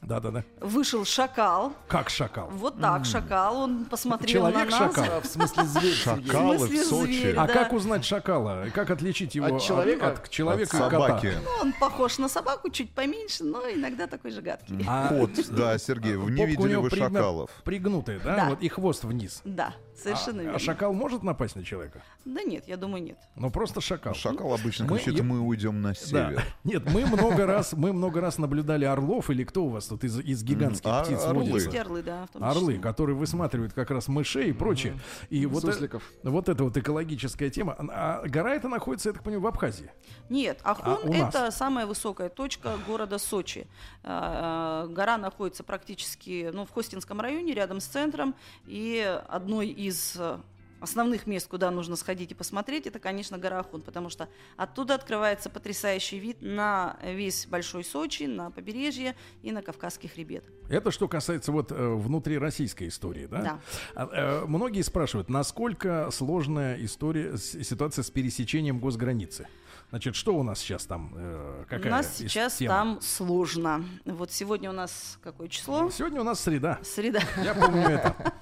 Да-да-да. 0.00 0.44
вышел 0.60 1.04
шакал, 1.04 1.72
Как 1.88 2.08
шакал. 2.08 2.48
вот 2.52 2.80
так 2.80 3.04
шакал, 3.04 3.56
он 3.58 3.84
посмотрел 3.84 4.44
на 4.44 4.50
нас. 4.64 4.68
Человек-шакал. 4.72 5.20
В 5.20 5.26
смысле 5.26 5.64
зверь. 5.64 5.92
Шакалы 5.94 6.56
в 6.56 6.84
Сочи. 6.84 7.12
зверь, 7.20 7.36
А 7.36 7.46
как 7.46 7.72
узнать 7.72 8.04
шакала? 8.04 8.66
Как 8.72 8.90
отличить 8.90 9.34
его 9.34 9.56
От 9.56 9.60
человека? 9.62 10.08
от 10.12 10.30
человека 10.30 10.70
От 10.70 10.74
и 10.74 10.90
кота? 10.90 11.08
собаки. 11.08 11.32
Ну, 11.44 11.50
он 11.62 11.72
похож 11.78 12.18
на 12.18 12.28
собаку, 12.28 12.70
чуть 12.70 12.90
поменьше, 12.94 13.44
но 13.44 13.60
иногда 13.70 14.06
такой 14.06 14.30
же 14.30 14.40
гадкий. 14.40 14.84
А 14.88 15.08
Кот, 15.08 15.30
да, 15.50 15.76
Сергей, 15.78 16.16
вы 16.16 16.30
не 16.30 16.46
видели 16.46 16.76
пригна- 16.88 17.08
шакалов. 17.10 17.50
Пригнутая, 17.64 18.20
да? 18.20 18.36
Да. 18.36 18.48
Вот 18.50 18.62
и 18.62 18.68
хвост 18.68 19.04
вниз. 19.04 19.40
Да, 19.44 19.74
Совершенно 20.02 20.40
а, 20.40 20.42
верно. 20.44 20.56
а 20.56 20.58
шакал 20.58 20.92
может 20.92 21.22
напасть 21.22 21.56
на 21.56 21.64
человека? 21.64 22.02
Да 22.24 22.42
нет, 22.42 22.68
я 22.68 22.76
думаю, 22.76 23.02
нет. 23.02 23.18
Ну 23.36 23.50
просто 23.50 23.80
шакал. 23.80 24.14
Шакал 24.14 24.52
обычно 24.54 24.86
Мы- 24.86 24.98
кричит, 24.98 25.14
я- 25.16 25.22
мы 25.22 25.40
уйдем 25.40 25.82
на 25.82 25.90
Да. 25.90 25.94
север. 25.94 26.42
Нет, 26.64 26.84
мы 26.92 27.04
много 27.06 27.46
раз, 27.46 27.72
мы 27.72 27.92
много 27.92 28.20
раз 28.20 28.38
наблюдали 28.38 28.84
орлов 28.84 29.30
или 29.30 29.44
кто 29.44 29.64
у 29.64 29.68
вас 29.70 29.86
тут 29.86 30.04
из, 30.04 30.18
из 30.20 30.42
гигантских 30.44 30.90
а- 30.90 31.02
птиц 31.04 31.24
орлы. 31.24 31.44
водится? 31.44 31.68
Есть 31.70 31.76
орлы, 31.78 32.02
да, 32.02 32.26
в 32.26 32.30
том 32.30 32.44
Орлы, 32.44 32.78
которые 32.78 33.16
высматривают 33.16 33.72
как 33.72 33.90
раз 33.90 34.08
мышей 34.08 34.50
и 34.50 34.52
прочее. 34.52 34.98
И 35.30 35.46
вот, 35.46 35.64
э- 35.64 36.00
вот 36.22 36.48
эта 36.48 36.64
вот 36.64 36.76
экологическая 36.76 37.50
тема. 37.50 37.74
А 37.78 38.22
гора 38.26 38.54
эта 38.54 38.68
находится, 38.68 39.08
я 39.08 39.12
так 39.14 39.22
понимаю, 39.22 39.42
в 39.42 39.46
Абхазии. 39.46 39.90
Нет, 40.28 40.60
А 40.62 40.72
Ахун 40.72 41.10
нас? 41.16 41.34
это 41.34 41.50
самая 41.50 41.86
высокая 41.86 42.28
точка 42.28 42.76
города 42.86 43.18
Сочи. 43.18 43.66
А, 44.04 44.84
а, 44.84 44.86
Гора 44.88 45.18
находится 45.18 45.64
практически 45.64 46.50
ну, 46.52 46.64
в 46.66 46.70
Хостинском 46.70 47.20
районе, 47.20 47.54
рядом 47.54 47.80
с 47.80 47.86
центром. 47.86 48.34
И 48.66 49.00
одной 49.28 49.68
из 49.68 49.87
э, 50.16 50.38
основных 50.80 51.26
мест, 51.26 51.48
куда 51.48 51.70
нужно 51.70 51.96
сходить 51.96 52.30
и 52.32 52.34
посмотреть, 52.34 52.86
это, 52.86 52.98
конечно, 52.98 53.38
гора 53.38 53.60
Ахун, 53.60 53.82
потому 53.82 54.08
что 54.08 54.28
оттуда 54.56 54.94
открывается 54.94 55.50
потрясающий 55.50 56.18
вид 56.18 56.38
на 56.40 56.98
весь 57.02 57.46
Большой 57.46 57.84
Сочи, 57.84 58.24
на 58.24 58.50
побережье 58.50 59.16
и 59.42 59.52
на 59.52 59.62
Кавказский 59.62 60.08
хребет. 60.08 60.44
Это 60.68 60.90
что 60.90 61.08
касается 61.08 61.52
вот 61.52 61.72
э, 61.72 61.74
внутрироссийской 61.74 62.88
истории, 62.88 63.26
да? 63.26 63.42
Да. 63.42 63.60
А, 63.94 64.42
э, 64.42 64.46
многие 64.46 64.82
спрашивают, 64.82 65.28
насколько 65.28 66.10
сложная 66.12 66.76
история, 66.84 67.36
ситуация 67.36 68.02
с 68.02 68.10
пересечением 68.10 68.78
госграницы. 68.78 69.48
Значит, 69.90 70.16
что 70.16 70.34
у 70.36 70.42
нас 70.42 70.58
сейчас 70.58 70.84
там? 70.84 71.14
э, 71.16 71.62
У 71.62 71.66
какая 71.66 71.90
нас 71.90 72.06
ис- 72.20 72.28
сейчас 72.28 72.56
тема? 72.56 72.74
там 72.74 73.00
сложно. 73.00 73.84
Вот 74.04 74.30
сегодня 74.30 74.68
у 74.68 74.74
нас 74.74 75.18
какое 75.22 75.48
число? 75.48 75.88
Сегодня 75.90 76.20
у 76.20 76.24
нас 76.24 76.40
среда. 76.40 76.78
Среда. 76.82 77.20
Я 77.42 77.54
помню 77.54 77.82
это. 77.82 78.14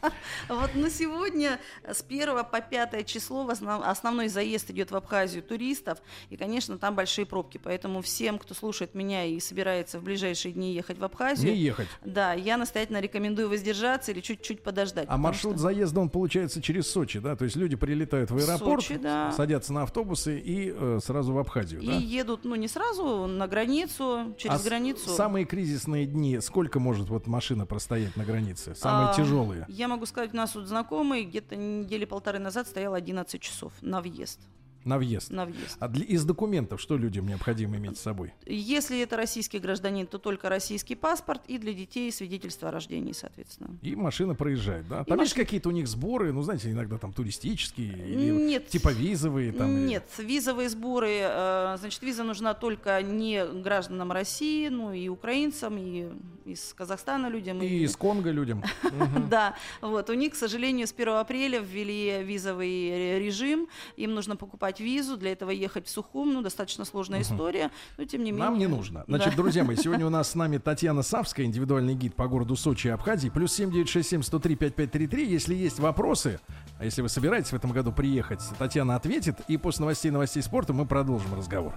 Вот 0.49 0.75
на 0.75 0.91
сегодня 0.91 1.61
с 1.87 2.03
1 2.03 2.45
по 2.51 2.61
5 2.61 3.07
число 3.07 3.45
в 3.45 3.51
основ- 3.51 3.83
основной 3.85 4.27
заезд 4.29 4.71
идет 4.71 4.91
в 4.91 4.97
Абхазию 4.97 5.41
туристов. 5.43 5.99
И, 6.31 6.37
конечно, 6.37 6.79
там 6.79 6.97
большие 6.97 7.27
пробки. 7.27 7.59
Поэтому 7.63 8.03
всем, 8.03 8.39
кто 8.39 8.53
слушает 8.53 8.95
меня 8.95 9.25
и 9.25 9.39
собирается 9.39 10.01
в 10.01 10.03
ближайшие 10.03 10.53
дни 10.53 10.75
ехать 10.75 10.99
в 10.99 11.05
Абхазию, 11.05 11.53
Не 11.53 11.59
ехать. 11.59 11.87
да, 12.05 12.33
я 12.33 12.57
настоятельно 12.57 13.01
рекомендую 13.01 13.49
воздержаться 13.49 14.11
или 14.11 14.21
чуть-чуть 14.21 14.63
подождать. 14.65 15.07
А 15.09 15.17
маршрут 15.17 15.55
что- 15.55 15.63
заезда, 15.63 16.01
он 16.01 16.11
получается 16.11 16.61
через 16.61 16.91
Сочи, 16.91 17.21
да? 17.21 17.37
То 17.37 17.45
есть 17.45 17.57
люди 17.57 17.77
прилетают 17.77 18.31
в 18.33 18.37
аэропорт, 18.37 18.83
Сочи, 18.83 18.97
да. 18.99 19.31
садятся 19.33 19.73
на 19.73 19.85
автобусы 19.85 20.39
и 20.41 20.73
э, 20.77 20.99
сразу 21.05 21.33
в 21.37 21.39
Абхазию, 21.39 21.81
И 21.81 21.87
да? 21.87 21.93
едут, 21.97 22.45
ну, 22.45 22.55
не 22.57 22.67
сразу, 22.69 23.27
на 23.27 23.47
границу, 23.47 24.35
через 24.39 24.61
А 24.61 24.69
границу. 24.69 25.09
Самые 25.11 25.45
кризисные 25.45 26.07
дни, 26.07 26.41
сколько 26.41 26.81
может 26.81 27.09
вот 27.09 27.27
машина 27.27 27.67
простоять 27.67 28.17
на 28.17 28.25
границе? 28.25 28.75
Самые 28.75 29.11
А, 29.11 29.15
тяжелые? 29.15 29.67
Я 29.69 29.89
могу 29.89 30.07
сказать, 30.07 30.33
у 30.33 30.37
нас 30.37 30.51
тут 30.53 30.67
знакомый 30.67 31.25
где-то 31.25 31.55
недели 31.57 32.05
полторы 32.05 32.39
назад 32.39 32.67
стоял 32.67 32.95
11 32.95 33.41
часов 33.41 33.73
на 33.81 34.01
въезд. 34.01 34.41
На 34.87 34.99
въезд. 34.99 35.31
На 35.31 35.45
въезд. 35.45 35.77
А 35.81 35.89
для, 35.89 36.05
из 36.05 36.25
документов 36.25 36.81
что 36.81 36.97
людям 36.97 37.27
необходимо 37.27 37.77
иметь 37.77 37.99
с 37.99 38.01
собой? 38.01 38.33
Если 38.47 39.01
это 39.01 39.17
российский 39.17 39.59
гражданин, 39.59 40.07
то 40.07 40.19
только 40.19 40.49
российский 40.49 40.95
паспорт 40.95 41.43
и 41.49 41.59
для 41.59 41.73
детей 41.73 42.11
свидетельство 42.13 42.69
о 42.69 42.73
рождении, 42.73 43.13
соответственно. 43.13 43.77
И 43.83 43.97
машина 43.97 44.35
проезжает, 44.37 44.87
да? 44.89 45.03
Там 45.05 45.19
И 45.19 45.23
есть 45.23 45.35
какие-то 45.35 45.69
у 45.71 45.73
них 45.73 45.89
сборы, 45.89 46.33
ну, 46.33 46.41
знаете, 46.43 46.71
иногда 46.71 46.99
там 46.99 47.13
туристические 47.13 47.93
или 47.93 48.31
Нет. 48.31 48.69
типа 48.69 48.91
визовые 48.93 49.53
там. 49.53 49.71
или- 49.77 49.87
Нет, 49.89 50.05
визовые 50.19 50.69
сборы, 50.69 51.11
э, 51.21 51.77
значит, 51.81 52.01
виза 52.03 52.23
нужна 52.23 52.55
только 52.55 53.03
не 53.03 53.45
гражданам 53.45 54.13
России, 54.13 54.69
ну 54.69 54.93
и 54.93 55.09
украинцам, 55.09 55.77
и 55.79 56.09
из 56.45 56.73
Казахстана 56.75 57.27
людям. 57.29 57.61
И 57.61 57.67
из 57.67 57.97
Конго 57.97 58.31
людям. 58.31 58.63
Да, 59.29 59.57
вот 59.81 60.11
у 60.11 60.15
них, 60.15 60.33
к 60.35 60.37
сожалению, 60.37 60.87
с 60.87 60.93
1 60.93 61.09
апреля 61.15 61.59
ввели 61.59 62.23
визовый 62.23 62.91
ре- 62.91 63.19
режим, 63.19 63.67
им 63.97 64.15
нужно 64.15 64.37
покупать 64.37 64.76
визу, 64.81 65.17
для 65.17 65.33
этого 65.33 65.51
ехать 65.51 65.87
в 65.87 65.91
Сухум, 65.91 66.33
ну 66.33 66.43
достаточно 66.43 66.85
сложная 66.85 67.23
история, 67.23 67.71
но 67.97 68.05
тем 68.05 68.25
не 68.25 68.33
менее. 68.33 68.45
Нам 68.49 68.59
не 68.59 68.67
нужно. 68.67 69.05
Значит, 69.07 69.31
Да. 69.31 69.37
друзья 69.37 69.65
мои, 69.65 69.77
сегодня 69.83 70.07
у 70.07 70.11
нас 70.11 70.31
с 70.31 70.35
нами 70.35 70.59
Татьяна 70.59 71.03
Савская, 71.03 71.47
индивидуальный 71.47 71.95
гид 71.95 72.15
по 72.15 72.27
городу 72.29 72.57
Сочи 72.57 72.89
и 72.89 72.91
Абхазии. 72.91 73.29
Плюс 73.29 73.53
7967 73.55 74.23
103 74.23 74.57
5533. 74.57 75.27
Если 75.31 75.55
есть 75.55 75.79
вопросы, 75.79 76.41
а 76.79 76.85
если 76.85 77.03
вы 77.03 77.09
собираетесь 77.09 77.51
в 77.51 77.55
этом 77.55 77.73
году 77.73 77.93
приехать, 77.93 78.41
Татьяна 78.59 78.97
ответит. 78.97 79.37
И 79.49 79.57
после 79.57 79.81
новостей 79.83 80.11
новостей 80.11 80.43
спорта 80.43 80.73
мы 80.73 80.87
продолжим 80.87 81.35
разговор. 81.35 81.75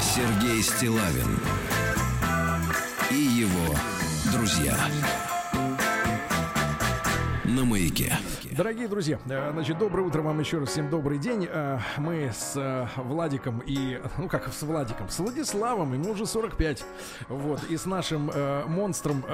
Сергей 0.00 0.62
Стилавин 0.62 1.33
друзья. 4.64 4.76
На 7.44 7.64
маяке. 7.64 8.16
Дорогие 8.56 8.86
друзья, 8.86 9.18
э, 9.26 9.50
значит, 9.52 9.78
доброе 9.78 10.02
утро 10.02 10.22
вам 10.22 10.38
еще 10.38 10.58
раз. 10.58 10.68
Всем 10.68 10.88
добрый 10.88 11.18
день. 11.18 11.48
Э, 11.50 11.78
Мы 11.96 12.30
с 12.32 12.52
э, 12.54 12.86
Владиком 12.96 13.60
и, 13.66 13.98
ну 14.16 14.28
как 14.28 14.52
с 14.52 14.62
Владиком, 14.62 15.08
с 15.08 15.18
Владиславом, 15.18 15.94
ему 15.94 16.12
уже 16.12 16.24
45. 16.24 16.84
Вот, 17.28 17.64
и 17.68 17.76
с 17.76 17.84
нашим 17.86 18.30
монстром 18.68 19.24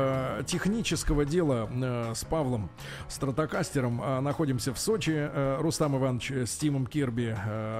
технического 0.46 1.24
дела, 1.24 1.68
с 2.14 2.24
Павлом 2.24 2.70
Стратокастером, 3.08 4.22
находимся 4.24 4.72
в 4.72 4.78
Сочи. 4.78 5.28
Рустам 5.60 5.96
Иванович 5.98 6.30
с 6.48 6.56
Тимом 6.56 6.86
Кирби 6.86 7.36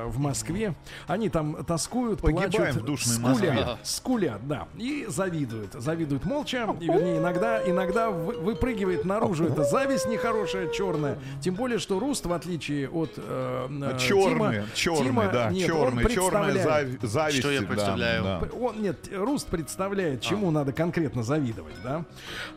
в 0.07 0.19
Москве. 0.19 0.75
Они 1.07 1.29
там 1.29 1.65
тоскуют, 1.65 2.21
Погибаем 2.21 2.51
плачут, 2.51 2.83
в 2.83 2.85
душной 2.85 3.15
скулят, 3.15 3.55
Москве. 3.55 3.67
скулят, 3.85 4.47
да, 4.49 4.69
и 4.77 5.07
завидуют. 5.09 5.73
Завидуют 5.75 6.25
молча, 6.25 6.69
и, 6.81 6.87
вернее, 6.87 7.19
иногда, 7.19 7.63
иногда 7.67 8.11
вы- 8.11 8.39
выпрыгивает 8.39 9.05
наружу 9.05 9.47
эта 9.47 9.65
зависть 9.65 10.07
нехорошая, 10.07 10.69
черная. 10.69 11.19
Тем 11.41 11.55
более, 11.55 11.79
что 11.79 11.99
Руст, 11.99 12.27
в 12.27 12.33
отличие 12.33 12.89
от 12.89 13.13
э, 13.17 13.69
э, 13.71 13.99
Черный, 13.99 14.59
Тима- 14.59 14.67
черный, 14.75 15.05
Тима, 15.07 15.29
да, 15.33 15.51
нет, 15.51 15.71
он 15.71 15.77
черный, 15.77 16.15
черная 16.15 16.45
представляет- 16.53 17.01
зави- 17.03 17.07
зависть. 17.07 17.39
Что 17.41 17.51
я 17.51 17.61
да, 17.61 17.67
представляю? 17.67 18.23
да. 18.25 18.43
он, 18.61 18.83
нет, 18.83 18.97
Руст 19.13 19.47
представляет, 19.49 20.21
чему 20.21 20.51
надо 20.51 20.73
конкретно 20.73 21.23
завидовать, 21.23 21.75
да. 21.83 22.05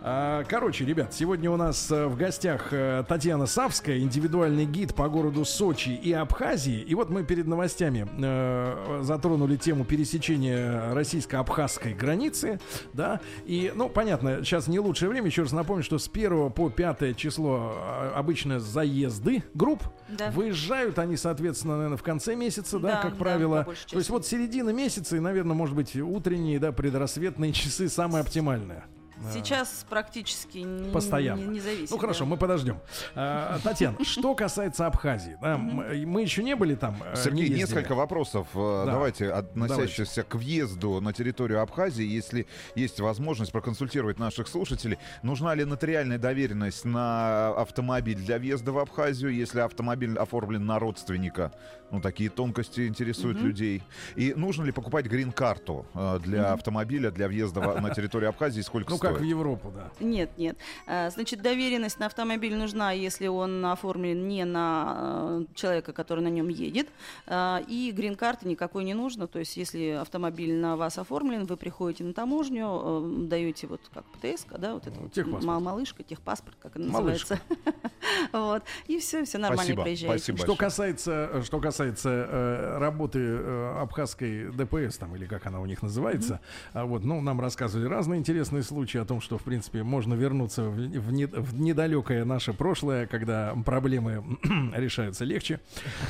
А, 0.01 0.43
короче, 0.45 0.85
ребят, 0.85 1.13
сегодня 1.13 1.49
у 1.51 1.57
нас 1.57 1.89
э, 1.91 2.07
в 2.07 2.15
гостях 2.17 2.67
э, 2.71 3.03
Татьяна 3.07 3.45
Савская, 3.45 3.99
индивидуальный 3.99 4.65
гид 4.65 4.93
по 4.95 5.07
городу 5.09 5.45
Сочи 5.45 5.89
и 5.89 6.11
Абхазии. 6.13 6.79
И 6.79 6.95
вот 6.95 7.09
мы 7.09 7.23
перед 7.23 7.47
новостями 7.47 8.07
э, 8.21 8.99
затронули 9.03 9.55
тему 9.57 9.85
пересечения 9.85 10.93
российско-абхазской 10.93 11.93
границы, 11.93 12.59
да. 12.93 13.19
И, 13.45 13.71
ну, 13.75 13.89
понятно, 13.89 14.43
сейчас 14.43 14.67
не 14.67 14.79
лучшее 14.79 15.09
время. 15.09 15.27
Еще 15.27 15.43
раз 15.43 15.51
напомню, 15.51 15.83
что 15.83 15.97
с 15.97 16.07
1 16.07 16.51
по 16.51 16.69
5 16.69 17.15
число 17.15 17.73
э, 17.75 18.11
обычно 18.15 18.59
заезды 18.63 19.43
групп. 19.53 19.83
Да. 20.09 20.31
Выезжают 20.31 20.99
они, 20.99 21.17
соответственно, 21.17 21.75
наверное, 21.75 21.97
в 21.97 22.03
конце 22.03 22.35
месяца, 22.35 22.79
да, 22.79 22.95
Да, 22.95 23.01
как 23.01 23.11
да, 23.13 23.17
правило. 23.17 23.67
То 23.89 23.97
есть 23.97 24.09
вот 24.09 24.25
середина 24.25 24.71
месяца 24.71 25.17
и, 25.17 25.19
наверное, 25.19 25.55
может 25.55 25.75
быть, 25.75 25.95
утренние, 25.95 26.59
да, 26.59 26.71
предрассветные 26.71 27.53
часы 27.53 27.89
самые 27.89 28.21
оптимальные. 28.21 28.83
Сейчас 29.31 29.85
практически 29.89 30.57
не, 30.59 30.91
Постоянно. 30.91 31.39
не, 31.41 31.47
не 31.47 31.59
зависит. 31.59 31.91
Ну 31.91 31.97
хорошо, 31.97 32.25
да. 32.25 32.31
мы 32.31 32.37
подождем. 32.37 32.79
А, 33.15 33.59
Татьяна, 33.63 33.97
что 34.03 34.33
касается 34.35 34.85
Абхазии, 34.87 35.37
да, 35.41 35.57
мы 35.57 36.21
еще 36.21 36.43
не 36.43 36.55
были 36.55 36.75
там. 36.75 37.01
э, 37.05 37.11
не 37.15 37.21
Сергей, 37.23 37.41
ездили. 37.43 37.59
несколько 37.59 37.95
вопросов, 37.95 38.47
э, 38.53 38.83
Да. 38.85 38.91
давайте, 38.93 39.29
относящихся 39.31 40.23
к 40.23 40.35
въезду 40.35 40.99
на 41.01 41.13
территорию 41.13 41.61
Абхазии. 41.61 42.05
Если 42.05 42.47
есть 42.75 42.99
возможность 42.99 43.51
проконсультировать 43.51 44.19
наших 44.19 44.47
слушателей, 44.47 44.97
нужна 45.21 45.53
ли 45.55 45.65
нотариальная 45.65 46.17
доверенность 46.17 46.85
на 46.85 47.49
автомобиль 47.49 48.17
для 48.17 48.37
въезда 48.39 48.71
в 48.71 48.77
Абхазию, 48.79 49.33
если 49.33 49.59
автомобиль 49.59 50.17
оформлен 50.17 50.65
на 50.65 50.79
родственника? 50.79 51.51
Ну, 51.91 52.01
такие 52.01 52.31
тонкости 52.31 52.87
интересуют 52.87 53.39
людей. 53.39 53.83
И 54.15 54.33
нужно 54.35 54.63
ли 54.63 54.71
покупать 54.71 55.05
грин-карту 55.05 55.85
э, 55.93 56.19
для 56.23 56.53
автомобиля 56.53 57.11
для 57.11 57.27
въезда 57.27 57.79
на 57.79 57.93
территорию 57.93 58.29
Абхазии? 58.29 58.61
Сколько 58.61 58.89
Ну 58.91 58.97
стоит? 58.97 59.12
Как 59.13 59.21
в 59.21 59.25
Европу, 59.25 59.71
да. 59.75 59.91
Нет, 59.99 60.31
нет. 60.37 60.57
А, 60.87 61.09
Значит, 61.09 61.41
доверенность 61.41 61.99
на 61.99 62.05
автомобиль 62.07 62.55
нужна, 62.55 62.91
если 62.91 63.27
он 63.27 63.65
оформлен 63.65 64.27
не 64.27 64.45
на 64.45 64.95
э, 65.41 65.45
человека, 65.55 65.93
который 65.93 66.21
на 66.23 66.27
нем 66.29 66.47
едет. 66.49 66.87
А, 67.27 67.61
И 67.67 67.91
грин-карты 67.91 68.47
никакой 68.47 68.83
не 68.83 68.93
нужно. 68.93 69.27
То 69.27 69.39
есть, 69.39 69.57
если 69.57 69.89
автомобиль 70.01 70.55
на 70.55 70.75
вас 70.77 70.97
оформлен, 70.97 71.45
вы 71.45 71.57
приходите 71.57 72.03
на 72.03 72.13
таможню, 72.13 72.65
э, 72.83 73.27
даете 73.27 73.67
вот 73.67 73.81
как 73.93 74.03
ПТС, 74.05 74.45
да, 74.57 74.73
вот 74.73 74.87
это 74.87 74.99
вот 74.99 75.11
Техпаспорт. 75.13 75.43
ма- 75.45 75.59
малышка, 75.59 76.03
техпаспорт, 76.03 76.57
как 76.61 76.75
Малышка. 76.75 77.35
называется. 77.35 77.39
Вот. 78.31 78.63
И 78.87 78.99
все, 78.99 79.23
все 79.25 79.37
нормально 79.37 79.63
Спасибо, 79.63 79.81
проезжаете. 79.83 80.17
спасибо. 80.23 80.37
Что 80.39 80.55
касается, 80.55 81.41
что 81.43 81.59
касается 81.59 82.09
э, 82.09 82.77
работы 82.77 83.19
э, 83.19 83.77
абхазской 83.81 84.51
ДПС, 84.51 84.97
там, 84.97 85.15
или 85.15 85.25
как 85.25 85.45
она 85.45 85.59
у 85.61 85.65
них 85.65 85.81
называется, 85.81 86.39
а 86.73 86.85
вот, 86.85 87.03
ну, 87.03 87.21
нам 87.21 87.39
рассказывали 87.41 87.87
разные 87.87 88.19
интересные 88.19 88.61
случаи. 88.63 88.92
Случае 88.93 89.01
о 89.01 89.05
том, 89.05 89.21
что, 89.21 89.37
в 89.39 89.43
принципе, 89.43 89.81
можно 89.83 90.13
вернуться 90.13 90.63
в, 90.65 90.75
в, 90.75 91.11
не- 91.11 91.25
в 91.25 91.59
недалекое 91.59 92.25
наше 92.25 92.53
прошлое, 92.53 93.07
когда 93.07 93.55
проблемы 93.65 94.23
решаются 94.75 95.25
легче, 95.25 95.59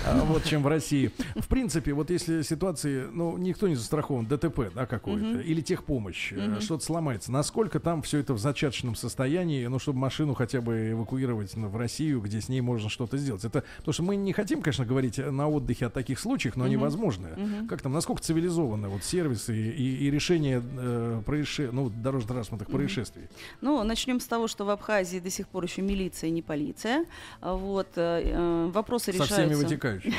а, 0.05 0.23
вот, 0.25 0.43
чем 0.43 0.63
в 0.63 0.67
России. 0.67 1.11
В 1.35 1.47
принципе, 1.47 1.93
вот 1.93 2.09
если 2.09 2.41
ситуации, 2.41 3.05
ну, 3.11 3.37
никто 3.37 3.67
не 3.69 3.75
застрахован, 3.75 4.25
ДТП, 4.25 4.71
да, 4.75 4.85
какой-то, 4.85 5.39
или 5.39 5.61
техпомощь, 5.61 6.33
э, 6.33 6.59
что-то 6.59 6.83
сломается, 6.83 7.31
насколько 7.31 7.79
там 7.79 8.01
все 8.01 8.17
это 8.19 8.33
в 8.33 8.39
зачаточном 8.39 8.95
состоянии, 8.95 9.65
ну, 9.67 9.79
чтобы 9.79 9.99
машину 9.99 10.33
хотя 10.33 10.59
бы 10.59 10.91
эвакуировать 10.91 11.55
ну, 11.55 11.69
в 11.69 11.77
Россию, 11.77 12.19
где 12.21 12.41
с 12.41 12.49
ней 12.49 12.59
можно 12.61 12.89
что-то 12.89 13.17
сделать. 13.17 13.45
Это, 13.45 13.63
потому 13.77 13.93
что 13.93 14.03
мы 14.03 14.15
не 14.17 14.33
хотим, 14.33 14.61
конечно, 14.61 14.85
говорить 14.85 15.17
на 15.19 15.47
отдыхе 15.47 15.85
о 15.85 15.89
таких 15.89 16.19
случаях, 16.19 16.55
но 16.57 16.65
они 16.65 16.75
возможны. 16.77 17.27
Как 17.69 17.81
там, 17.81 17.93
насколько 17.93 18.21
цивилизованы 18.21 18.89
вот 18.89 19.03
сервисы 19.05 19.55
и, 19.55 20.07
и 20.07 20.11
решение 20.11 20.61
э, 20.63 21.21
происше- 21.25 21.69
ну, 21.71 21.89
дорожно-транспортных 21.89 22.67
происшествий? 22.77 23.23
Ну, 23.61 23.83
начнем 23.83 24.19
с 24.19 24.25
того, 24.25 24.47
что 24.47 24.65
в 24.65 24.69
Абхазии 24.69 25.19
до 25.19 25.29
сих 25.29 25.47
пор 25.47 25.63
еще 25.63 25.81
милиция, 25.81 26.29
не 26.29 26.41
полиция. 26.41 27.05
А 27.41 27.53
Вот, 27.55 27.87
э, 27.95 28.21
э, 28.25 28.69
вопросы 28.73 29.05
Со 29.05 29.11
решаются. 29.11 29.35
всеми 29.35 29.53
вытекающими. 29.55 30.11
да? 30.11 30.17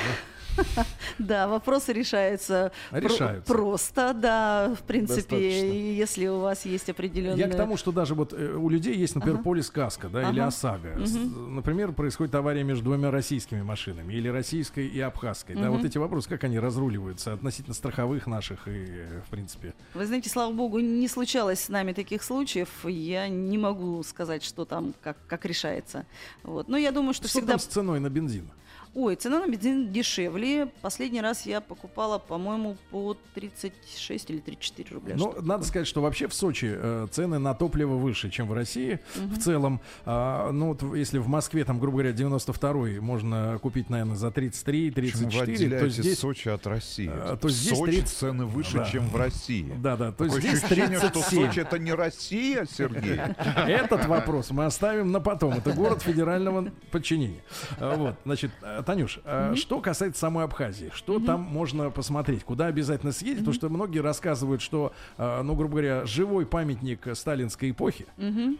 Да, 1.19 1.49
вопросы 1.49 1.93
решаются, 1.93 2.71
про- 2.91 3.01
Решаются. 3.01 3.53
просто, 3.53 4.15
да, 4.15 4.75
в 4.79 4.83
принципе, 4.85 5.97
если 5.97 6.27
у 6.29 6.39
вас 6.41 6.65
есть 6.65 6.89
определенные... 6.89 7.39
Я 7.41 7.49
к 7.49 7.57
тому, 7.57 7.77
что 7.77 7.91
даже 7.93 8.15
вот 8.15 8.33
э, 8.33 8.55
у 8.55 8.69
людей 8.69 8.95
есть, 8.97 9.15
например, 9.17 9.37
Ага. 9.37 9.45
полис 9.45 9.71
каска, 9.71 10.09
да, 10.09 10.31
или 10.31 10.39
Ага. 10.39 10.49
ОСАГО. 10.49 11.05
С- 11.07 11.17
Например, 11.55 11.93
происходит 11.93 12.35
авария 12.37 12.63
между 12.63 12.85
двумя 12.85 13.11
российскими 13.11 13.63
машинами, 13.63 14.13
или 14.15 14.29
российской 14.29 14.87
и 14.87 15.01
абхазской. 15.01 15.57
Да, 15.57 15.71
вот 15.71 15.85
эти 15.85 15.99
вопросы, 15.99 16.29
как 16.29 16.45
они 16.45 16.59
разруливаются 16.61 17.33
относительно 17.33 17.75
страховых 17.75 18.27
наших 18.29 18.69
и, 18.69 19.07
в 19.27 19.31
принципе. 19.31 19.73
Вы 19.95 20.07
знаете, 20.07 20.31
слава 20.31 20.53
богу, 20.53 20.79
не 20.79 21.09
случалось 21.09 21.61
с 21.61 21.69
нами 21.69 21.93
таких 21.93 22.23
случаев. 22.23 22.44
Я 22.85 23.29
не 23.29 23.59
могу 23.59 24.03
сказать, 24.03 24.43
что 24.43 24.65
там, 24.65 24.95
как, 25.03 25.17
как 25.27 25.45
решается. 25.45 26.07
Вот. 26.43 26.69
Но 26.69 26.77
я 26.77 26.93
думаю, 26.93 27.15
что, 27.15 27.29
Что 27.29 27.39
всегда... 27.39 27.53
там 27.53 27.59
с 27.61 27.67
ценой 27.67 28.01
на 28.01 28.11
бензин? 28.11 28.51
Ой, 28.95 29.17
цена 29.17 29.41
на 29.41 29.49
бензин 29.51 29.91
дешевле. 29.93 30.69
Последний 30.81 31.21
раз 31.21 31.47
я 31.47 31.61
покупала, 31.61 32.19
по-моему, 32.19 32.77
по 32.91 33.17
36 33.35 34.31
или 34.31 34.39
34 34.39 34.89
рубля. 34.95 35.15
Ну, 35.19 35.33
надо 35.33 35.43
такое. 35.47 35.63
сказать, 35.65 35.89
что 35.89 36.01
вообще 36.01 36.29
в 36.29 36.35
Сочи 36.35 36.73
э, 36.73 37.09
цены 37.11 37.39
на 37.39 37.55
топливо 37.55 37.97
выше, 37.97 38.31
чем 38.31 38.47
в 38.47 38.53
России 38.53 39.01
в 39.17 39.39
целом. 39.41 39.81
А, 40.05 40.53
ну, 40.53 40.75
вот 40.79 40.97
если 40.97 41.19
в 41.19 41.27
Москве, 41.27 41.65
там, 41.65 41.81
грубо 41.81 41.99
говоря, 41.99 42.13
92-й 42.15 43.01
можно 43.01 43.59
купить, 43.61 43.91
наверное, 43.91 44.15
за 44.15 44.31
33, 44.31 44.93
Почему 44.93 45.25
вы 45.25 45.31
34, 45.31 45.79
то 45.81 45.89
здесь... 45.89 46.19
Сочи 46.21 46.49
от 46.49 46.65
России? 46.69 47.11
А, 47.13 47.37
то 47.37 47.49
В 47.49 47.51
здесь 47.51 47.77
Сочи 47.77 47.93
30 47.97 48.09
цены 48.09 48.45
выше, 48.45 48.77
Да. 48.77 48.85
чем 48.85 49.09
в 49.09 49.17
России. 49.17 49.73
Да, 49.79 49.97
да, 49.97 50.13
то 50.13 50.25
есть 50.25 50.37
Такое 50.37 50.51
здесь 50.53 50.63
ощущение, 50.63 50.99
что 50.99 51.11
37. 51.11 51.47
Сочи 51.47 51.61
это 51.61 51.79
не 51.81 51.93
Россия, 51.93 52.65
Сергей. 52.71 53.19
Этот 53.67 54.07
вопрос 54.07 54.51
мы 54.53 54.67
оставим 54.67 55.11
на 55.11 55.19
потом. 55.21 55.55
Это 55.55 55.73
город 55.73 56.03
федерального 56.03 56.71
подчинения. 56.93 57.43
А, 57.79 57.97
Вот, 57.97 58.15
значит, 58.25 58.53
Танюш, 58.85 59.19
а, 59.25 59.55
что 59.57 59.81
касается 59.81 60.21
самой 60.21 60.45
Абхазии, 60.45 60.91
что 60.95 61.19
там 61.19 61.41
можно 61.41 61.91
посмотреть, 61.91 62.45
куда 62.45 62.67
обязательно 62.67 63.13
съездить, 63.13 63.41
потому 63.41 63.55
что 63.55 63.69
многие 63.69 63.99
рассказывают, 64.01 64.63
что, 64.63 64.93
а, 65.19 65.43
ну, 65.43 65.55
грубо 65.55 65.73
говоря, 65.73 66.07
живой 66.07 66.47
памятник 66.47 67.07
сталинской 67.15 67.71
эпохи, 67.71 68.07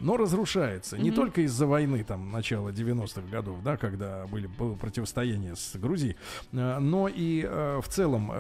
но 0.01 0.17
разрушается 0.17 0.99
не 0.99 1.11
только 1.11 1.43
из-за 1.43 1.67
войны 1.67 2.05
там 2.05 2.31
начала 2.33 2.71
90-х 2.71 3.29
годов, 3.31 3.63
да, 3.63 3.77
когда 3.77 4.27
были 4.27 4.47
было 4.47 4.75
противостояние 4.75 5.57
с 5.57 5.77
Грузией, 5.77 6.17
а, 6.53 6.81
но 6.81 7.09
и 7.09 7.43
в 7.45 7.89
целом 7.89 8.33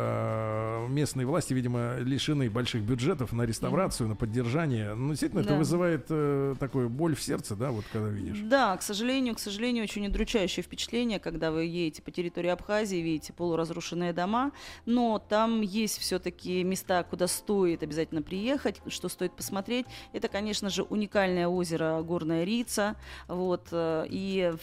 местные 0.92 1.26
власти, 1.26 1.52
видимо, 1.54 1.96
лишены 1.98 2.50
больших 2.50 2.82
бюджетов 2.82 3.32
на 3.32 3.42
реставрацию, 3.42 4.08
на 4.08 4.16
поддержание. 4.16 4.94
Ну, 4.94 5.10
действительно, 5.10 5.40
это 5.40 5.50
Да. 5.50 5.58
вызывает 5.58 6.06
э, 6.10 6.54
такую 6.58 6.88
боль 6.88 7.14
в 7.14 7.22
сердце, 7.22 7.56
да, 7.56 7.70
вот 7.70 7.84
когда 7.92 8.08
видишь. 8.08 8.38
Да, 8.44 8.76
к 8.76 8.82
сожалению, 8.82 9.34
к 9.34 9.38
сожалению, 9.40 9.84
очень 9.84 10.06
удручающее 10.06 10.62
впечатление, 10.62 11.18
когда 11.18 11.50
вы 11.50 11.66
едете 11.74 12.02
по 12.02 12.10
территории 12.10 12.48
Абхазии, 12.48 12.96
видите 12.96 13.32
полуразрушенные 13.32 14.12
дома, 14.12 14.52
но 14.86 15.18
там 15.18 15.60
есть 15.60 15.98
все-таки 15.98 16.62
места, 16.62 17.02
куда 17.04 17.26
стоит 17.26 17.82
обязательно 17.82 18.22
приехать, 18.22 18.80
что 18.86 19.08
стоит 19.08 19.32
посмотреть. 19.32 19.86
Это, 20.12 20.28
конечно 20.28 20.70
же, 20.70 20.82
уникальное 20.82 21.48
озеро 21.48 22.02
Горная 22.02 22.44
Рица, 22.44 22.96
вот, 23.28 23.68
э, 23.72 24.06
и 24.08 24.54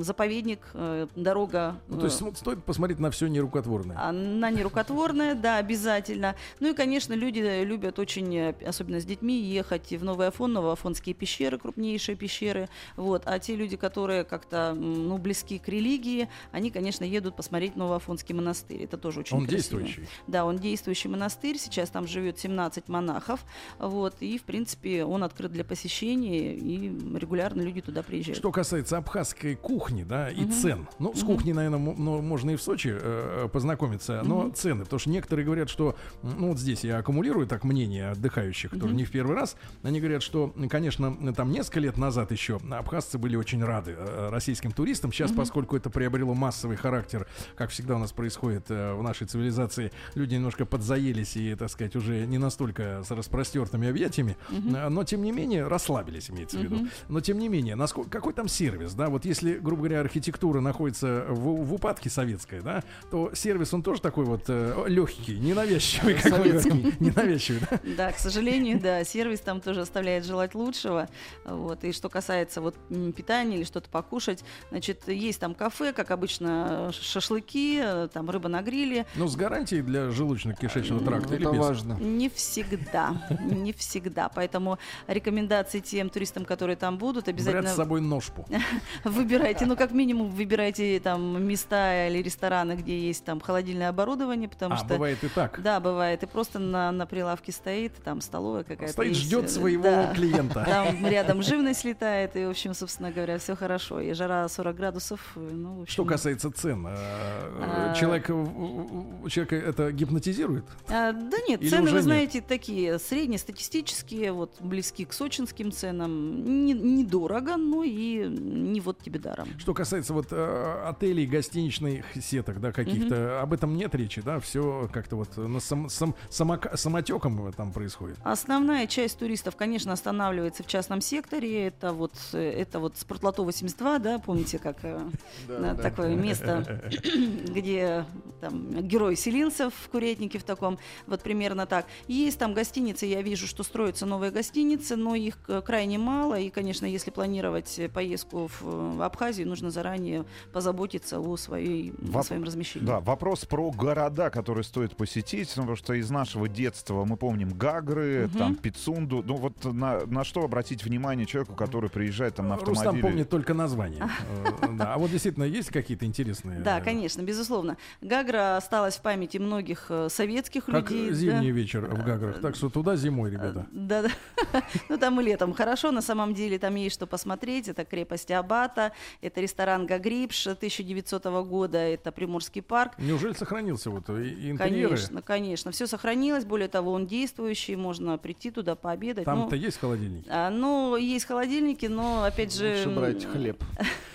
заповедник, 0.00 0.60
э, 0.74 1.06
дорога 1.16 1.80
Ну, 1.88 1.98
то 1.98 2.06
есть 2.06 2.20
э, 2.20 2.34
стоит 2.34 2.64
посмотреть 2.64 2.98
на 2.98 3.10
все 3.10 3.26
нерукотворное. 3.26 3.96
она 3.98 4.50
нерукотворная, 4.50 5.34
да, 5.34 5.56
обязательно. 5.56 6.36
Ну 6.60 6.70
и, 6.70 6.74
конечно, 6.74 7.14
люди 7.14 7.40
любят 7.64 7.98
очень, 7.98 8.36
э, 8.36 8.54
особенно 8.66 9.00
с 9.00 9.04
детьми, 9.04 9.40
ехать 9.40 9.90
в 9.92 10.04
Новый 10.04 10.28
Афон, 10.28 10.52
Новоафонские 10.52 11.14
пещеры, 11.14 11.58
крупнейшие 11.58 12.16
пещеры. 12.16 12.68
Вот. 12.96 13.22
А 13.26 13.38
те 13.38 13.56
люди, 13.56 13.76
которые 13.76 14.24
как-то 14.24 14.74
ну, 14.74 15.18
близки 15.18 15.58
к 15.58 15.68
религии, 15.68 16.28
они, 16.52 16.70
конечно, 16.70 17.04
едут 17.04 17.36
посмотреть 17.36 17.76
Новоафонский 17.76 18.34
монастырь. 18.34 18.82
Это 18.82 18.96
тоже 18.96 19.20
очень 19.20 19.36
Он 19.36 19.46
красиво. 19.46 19.80
действующий. 19.80 20.08
Да, 20.26 20.44
он 20.44 20.58
действующий 20.58 21.08
монастырь. 21.08 21.58
Сейчас 21.58 21.90
там 21.90 22.06
живет 22.06 22.38
17 22.38 22.88
монахов. 22.88 23.40
Вот. 23.78 24.16
И, 24.20 24.38
в 24.38 24.42
принципе, 24.42 25.04
он 25.04 25.22
открыт 25.24 25.52
для 25.52 25.64
посещения, 25.64 26.54
и 26.54 26.88
регулярно 27.16 27.62
люди 27.62 27.80
туда 27.80 28.02
приезжают. 28.02 28.38
Что 28.38 28.50
касается 28.52 28.98
абхазской 28.98 29.56
кухни, 29.56 30.02
да, 30.02 30.30
и 30.30 30.46
цен. 30.50 30.88
Ну, 30.98 31.14
с 31.14 31.22
кухней, 31.22 31.52
наверное, 31.52 31.78
можно 31.78 32.50
и 32.50 32.56
в 32.56 32.62
Сочи 32.62 32.90
э, 32.92 33.48
познакомиться, 33.52 34.22
но 34.24 34.50
цены, 34.50 34.84
потому 34.84 35.00
что 35.00 35.10
некоторые 35.10 35.44
говорят, 35.44 35.68
что, 35.68 35.96
ну, 36.22 36.48
вот 36.48 36.58
здесь 36.58 36.84
я 36.84 36.98
аккумулирую 36.98 37.46
так 37.46 37.64
мнение 37.64 38.10
отдыхающих, 38.10 38.70
которые 38.70 38.94
не 38.94 39.04
в 39.04 39.10
первый 39.10 39.36
раз, 39.36 39.56
они 39.82 40.00
говорят, 40.00 40.22
что, 40.22 40.52
конечно, 40.68 41.34
там 41.34 41.50
несколько 41.50 41.80
лет 41.80 41.96
назад 41.96 42.32
еще 42.32 42.60
абхазцы 42.70 43.18
были 43.18 43.36
очень 43.36 43.64
рады 43.64 43.94
э, 43.96 44.28
российским 44.30 44.72
туристам. 44.72 45.12
Сейчас, 45.12 45.32
поскольку 45.32 45.76
это 45.76 45.90
приобрело 45.90 46.34
массовый 46.40 46.76
характер, 46.76 47.28
как 47.54 47.70
всегда 47.70 47.96
у 47.96 47.98
нас 47.98 48.12
происходит 48.12 48.70
э, 48.70 48.94
в 48.94 49.02
нашей 49.02 49.26
цивилизации, 49.26 49.92
люди 50.14 50.34
немножко 50.34 50.64
подзаелись 50.64 51.36
и, 51.36 51.54
так 51.54 51.70
сказать, 51.70 51.94
уже 51.94 52.26
не 52.26 52.38
настолько 52.38 53.02
с 53.04 53.10
распростертыми 53.10 53.88
объятиями, 53.88 54.36
э, 54.50 54.88
но 54.88 55.04
тем 55.04 55.22
не 55.22 55.32
менее 55.32 55.68
расслабились, 55.68 56.30
имеется 56.30 56.58
в 56.58 56.62
виду. 56.62 56.88
Но 57.08 57.20
тем 57.20 57.38
не 57.38 57.48
менее, 57.48 57.76
насколько, 57.76 58.10
какой 58.10 58.32
там 58.32 58.48
сервис, 58.48 58.94
да? 58.94 59.08
Вот 59.08 59.24
если, 59.24 59.58
грубо 59.58 59.82
говоря, 59.82 60.00
архитектура 60.00 60.60
находится 60.60 61.26
в, 61.28 61.64
в 61.64 61.74
упадке 61.74 62.08
советской, 62.08 62.62
да, 62.62 62.82
то 63.10 63.32
сервис 63.34 63.74
он 63.74 63.82
тоже 63.82 64.00
такой 64.00 64.24
вот 64.24 64.48
легкий, 64.48 65.38
ненавязчивый, 65.38 66.14
как 66.14 66.32
говорим. 66.32 66.94
Ненавязчивый, 67.00 67.60
да? 67.70 67.80
Да, 67.96 68.12
к 68.12 68.18
сожалению, 68.18 68.80
да, 68.80 69.04
сервис 69.04 69.40
там 69.40 69.60
тоже 69.60 69.82
оставляет 69.82 70.24
желать 70.24 70.54
лучшего. 70.54 71.08
Вот. 71.44 71.84
И 71.84 71.92
что 71.92 72.08
касается 72.08 72.60
вот 72.60 72.74
питания 73.14 73.56
или 73.56 73.64
что-то 73.64 73.88
покушать, 73.90 74.44
значит, 74.70 75.08
есть 75.08 75.40
там 75.40 75.54
кафе, 75.54 75.92
как 75.92 76.10
обычно, 76.10 76.29
ш- 76.30 76.92
шашлыки, 76.92 77.80
э, 77.82 78.08
там 78.12 78.30
рыба 78.30 78.48
на 78.48 78.62
гриле. 78.62 79.06
Ну, 79.16 79.26
с 79.28 79.36
гарантией 79.36 79.82
для 79.82 80.08
желудочно-кишечного 80.08 81.04
тракта 81.04 81.34
или 81.34 81.42
Это 81.46 81.52
без? 81.52 81.60
важно. 81.60 81.92
Не 81.94 82.28
всегда, 82.28 83.14
не 83.40 83.72
всегда. 83.72 84.28
Поэтому 84.28 84.78
рекомендации 85.06 85.80
тем 85.80 86.08
туристам, 86.10 86.44
которые 86.44 86.76
там 86.76 86.98
будут, 86.98 87.24
Брать 87.24 87.34
обязательно 87.34 87.68
с 87.70 87.76
собой 87.76 88.00
ножпу. 88.00 88.46
выбирайте, 89.04 89.66
ну 89.66 89.76
как 89.76 89.92
минимум 89.92 90.30
выбирайте 90.30 91.00
там 91.00 91.42
места 91.44 92.08
или 92.08 92.22
рестораны, 92.22 92.72
где 92.72 92.98
есть 92.98 93.24
там 93.24 93.40
холодильное 93.40 93.88
оборудование, 93.88 94.48
потому 94.48 94.74
А, 94.74 94.78
что 94.78 94.86
бывает 94.86 95.22
и 95.24 95.28
так. 95.28 95.60
да, 95.62 95.80
бывает, 95.80 96.22
и 96.22 96.26
просто 96.26 96.58
на, 96.58 96.90
на 96.92 97.06
прилавке 97.06 97.52
стоит, 97.52 97.94
там 98.04 98.20
столовая 98.20 98.64
какая-то. 98.64 98.92
Стоит, 98.92 99.08
есть, 99.10 99.22
ждет 99.22 99.44
э, 99.46 99.48
своего 99.48 99.82
да. 99.84 100.12
клиента. 100.14 100.64
Там 100.64 101.06
рядом 101.06 101.42
живность 101.42 101.84
летает, 101.84 102.36
и, 102.36 102.44
в 102.46 102.50
общем, 102.50 102.74
собственно 102.74 103.10
говоря, 103.10 103.38
все 103.38 103.56
хорошо. 103.56 104.00
И 104.00 104.12
жара 104.12 104.48
40 104.48 104.76
градусов, 104.76 105.20
э, 105.36 105.40
ну, 105.52 105.78
в 105.78 105.82
общем... 105.82 105.92
Что 105.92 106.04
касается 106.10 106.50
цен, 106.50 106.86
э, 106.86 106.90
А. 106.92 107.94
человек, 107.94 108.26
человека 108.26 109.56
это 109.56 109.92
гипнотизирует? 109.92 110.64
А, 110.88 111.12
да 111.12 111.36
нет, 111.48 111.62
Или 111.62 111.68
цены, 111.70 111.84
вы 111.90 111.92
нет? 111.92 112.02
знаете, 112.04 112.40
такие 112.40 112.98
среднестатистические, 112.98 114.32
вот 114.32 114.52
близки 114.60 115.04
к 115.04 115.12
сочинским 115.12 115.72
ценам. 115.72 116.64
Не- 116.66 116.72
Недорого, 116.74 117.56
но 117.56 117.82
и 117.84 118.26
не 118.28 118.80
вот 118.80 118.98
тебе 118.98 119.18
даром. 119.20 119.48
Что 119.58 119.72
касается 119.74 120.12
вот 120.12 120.28
э, 120.30 120.82
отелей, 120.86 121.26
гостиничных 121.26 122.04
сеток, 122.20 122.60
да, 122.60 122.72
каких-то, 122.72 123.40
об 123.40 123.52
этом 123.52 123.76
нет 123.76 123.94
речи, 123.94 124.20
да, 124.20 124.40
все 124.40 124.88
как-то 124.92 125.16
вот 125.16 125.36
на 125.36 125.60
сам, 125.60 125.88
сам- 125.88 126.14
самока- 126.28 126.76
самотеком 126.76 127.52
там 127.52 127.72
происходит. 127.72 128.16
Основная 128.24 128.86
часть 128.86 129.18
туристов, 129.18 129.56
конечно, 129.56 129.92
останавливается 129.92 130.62
в 130.62 130.66
частном 130.66 131.00
секторе. 131.00 131.66
Это 131.68 131.92
вот, 131.92 132.12
э, 132.32 132.38
это 132.50 132.80
вот 132.80 132.96
спортлото 132.96 133.42
82, 133.42 133.98
да, 133.98 134.18
помните, 134.18 134.58
как 134.58 134.78
э, 134.82 134.98
э, 135.48 135.76
такое 136.02 136.16
место, 136.16 136.80
где 137.48 138.04
там 138.40 138.70
герой 138.86 139.16
селился 139.16 139.70
в 139.70 139.88
курятнике 139.90 140.38
в 140.38 140.44
таком, 140.44 140.78
вот 141.06 141.22
примерно 141.22 141.66
так. 141.66 141.86
Есть 142.08 142.38
там 142.38 142.54
гостиницы, 142.54 143.06
я 143.06 143.22
вижу, 143.22 143.46
что 143.46 143.62
строятся 143.62 144.06
новые 144.06 144.30
гостиницы, 144.32 144.96
но 144.96 145.14
их 145.14 145.36
э, 145.48 145.60
крайне 145.60 145.98
мало, 145.98 146.38
и, 146.38 146.48
конечно, 146.48 146.86
если 146.86 147.10
планировать 147.10 147.80
поездку 147.92 148.50
в, 148.60 149.02
Абхазию, 149.02 149.46
нужно 149.48 149.70
заранее 149.70 150.24
позаботиться 150.52 151.20
о, 151.20 151.36
своей, 151.36 151.90
о 151.92 151.94
Воп- 152.18 152.24
своем 152.24 152.44
размещении. 152.44 152.86
Да, 152.86 153.00
вопрос 153.00 153.44
про 153.44 153.70
города, 153.70 154.30
которые 154.30 154.64
стоит 154.64 154.96
посетить, 154.96 155.52
ну, 155.56 155.62
потому 155.62 155.76
что 155.76 155.94
из 155.94 156.10
нашего 156.10 156.48
детства 156.48 157.04
мы 157.04 157.16
помним 157.16 157.50
Гагры, 157.50 158.26
Мгм. 158.28 158.38
там 158.38 158.54
Пицунду. 158.56 159.22
Ну 159.26 159.34
вот 159.36 159.64
на, 159.64 160.04
на 160.06 160.24
что 160.24 160.42
обратить 160.44 160.84
внимание 160.84 161.26
человеку, 161.26 161.54
который 161.54 161.90
приезжает 161.90 162.36
там 162.36 162.48
на 162.48 162.54
автомобиле? 162.54 162.84
Рустам 162.86 163.00
помнит 163.00 163.28
только 163.28 163.54
название. 163.54 164.08
Э, 164.30 164.68
Да, 164.78 164.94
а 164.94 164.98
вот 164.98 165.10
действительно 165.10 165.44
есть 165.44 165.70
какие-то 165.90 166.06
интересные. 166.06 166.60
Да, 166.60 166.78
э, 166.78 166.84
конечно, 166.84 167.22
безусловно. 167.22 167.76
Гагра 168.00 168.56
осталась 168.56 168.96
в 168.96 169.02
памяти 169.02 169.38
многих 169.38 169.86
э, 169.88 170.08
советских 170.08 170.66
Как 170.66 170.88
людей. 170.90 171.08
да. 171.08 171.14
зимний 171.14 171.50
вечер 171.50 171.86
в 171.86 172.04
Гаграх. 172.04 172.40
Так 172.40 172.54
что 172.54 172.68
туда 172.70 172.94
зимой, 172.94 173.30
ребята. 173.30 173.66
Да, 173.72 174.02
да. 174.02 174.10
Ну, 174.88 174.98
там 174.98 175.20
и 175.20 175.24
летом 175.24 175.52
хорошо. 175.52 175.90
На 175.90 176.02
самом 176.02 176.32
деле 176.34 176.58
там 176.58 176.76
есть 176.76 176.94
что 176.94 177.06
посмотреть. 177.06 177.66
Это 177.68 177.84
крепость 177.84 178.30
Абата, 178.30 178.92
это 179.20 179.40
ресторан 179.40 179.86
Гагрипш 179.86 180.46
1900 180.46 181.24
года, 181.46 181.78
это 181.78 182.12
Приморский 182.12 182.62
парк. 182.62 182.92
Неужели 182.98 183.32
сохранился 183.32 183.90
вот 183.90 184.08
интерьеры? 184.08 184.56
Конечно, 184.58 185.22
конечно. 185.22 185.70
Все 185.72 185.86
сохранилось. 185.88 186.44
Более 186.44 186.68
того, 186.68 186.92
он 186.92 187.06
действующий. 187.06 187.74
Можно 187.74 188.16
прийти 188.18 188.50
туда 188.52 188.76
пообедать. 188.76 189.26
Ну, 189.26 189.32
Там-то 189.32 189.56
есть 189.56 189.78
холодильник? 189.78 190.24
а, 190.28 190.50
ну, 190.50 190.94
есть 190.96 191.24
холодильники, 191.26 191.86
но, 191.86 192.22
опять 192.22 192.54
же, 192.54 192.76
Лучше 192.76 192.90
брать 192.90 193.24
хлеб. 193.24 193.64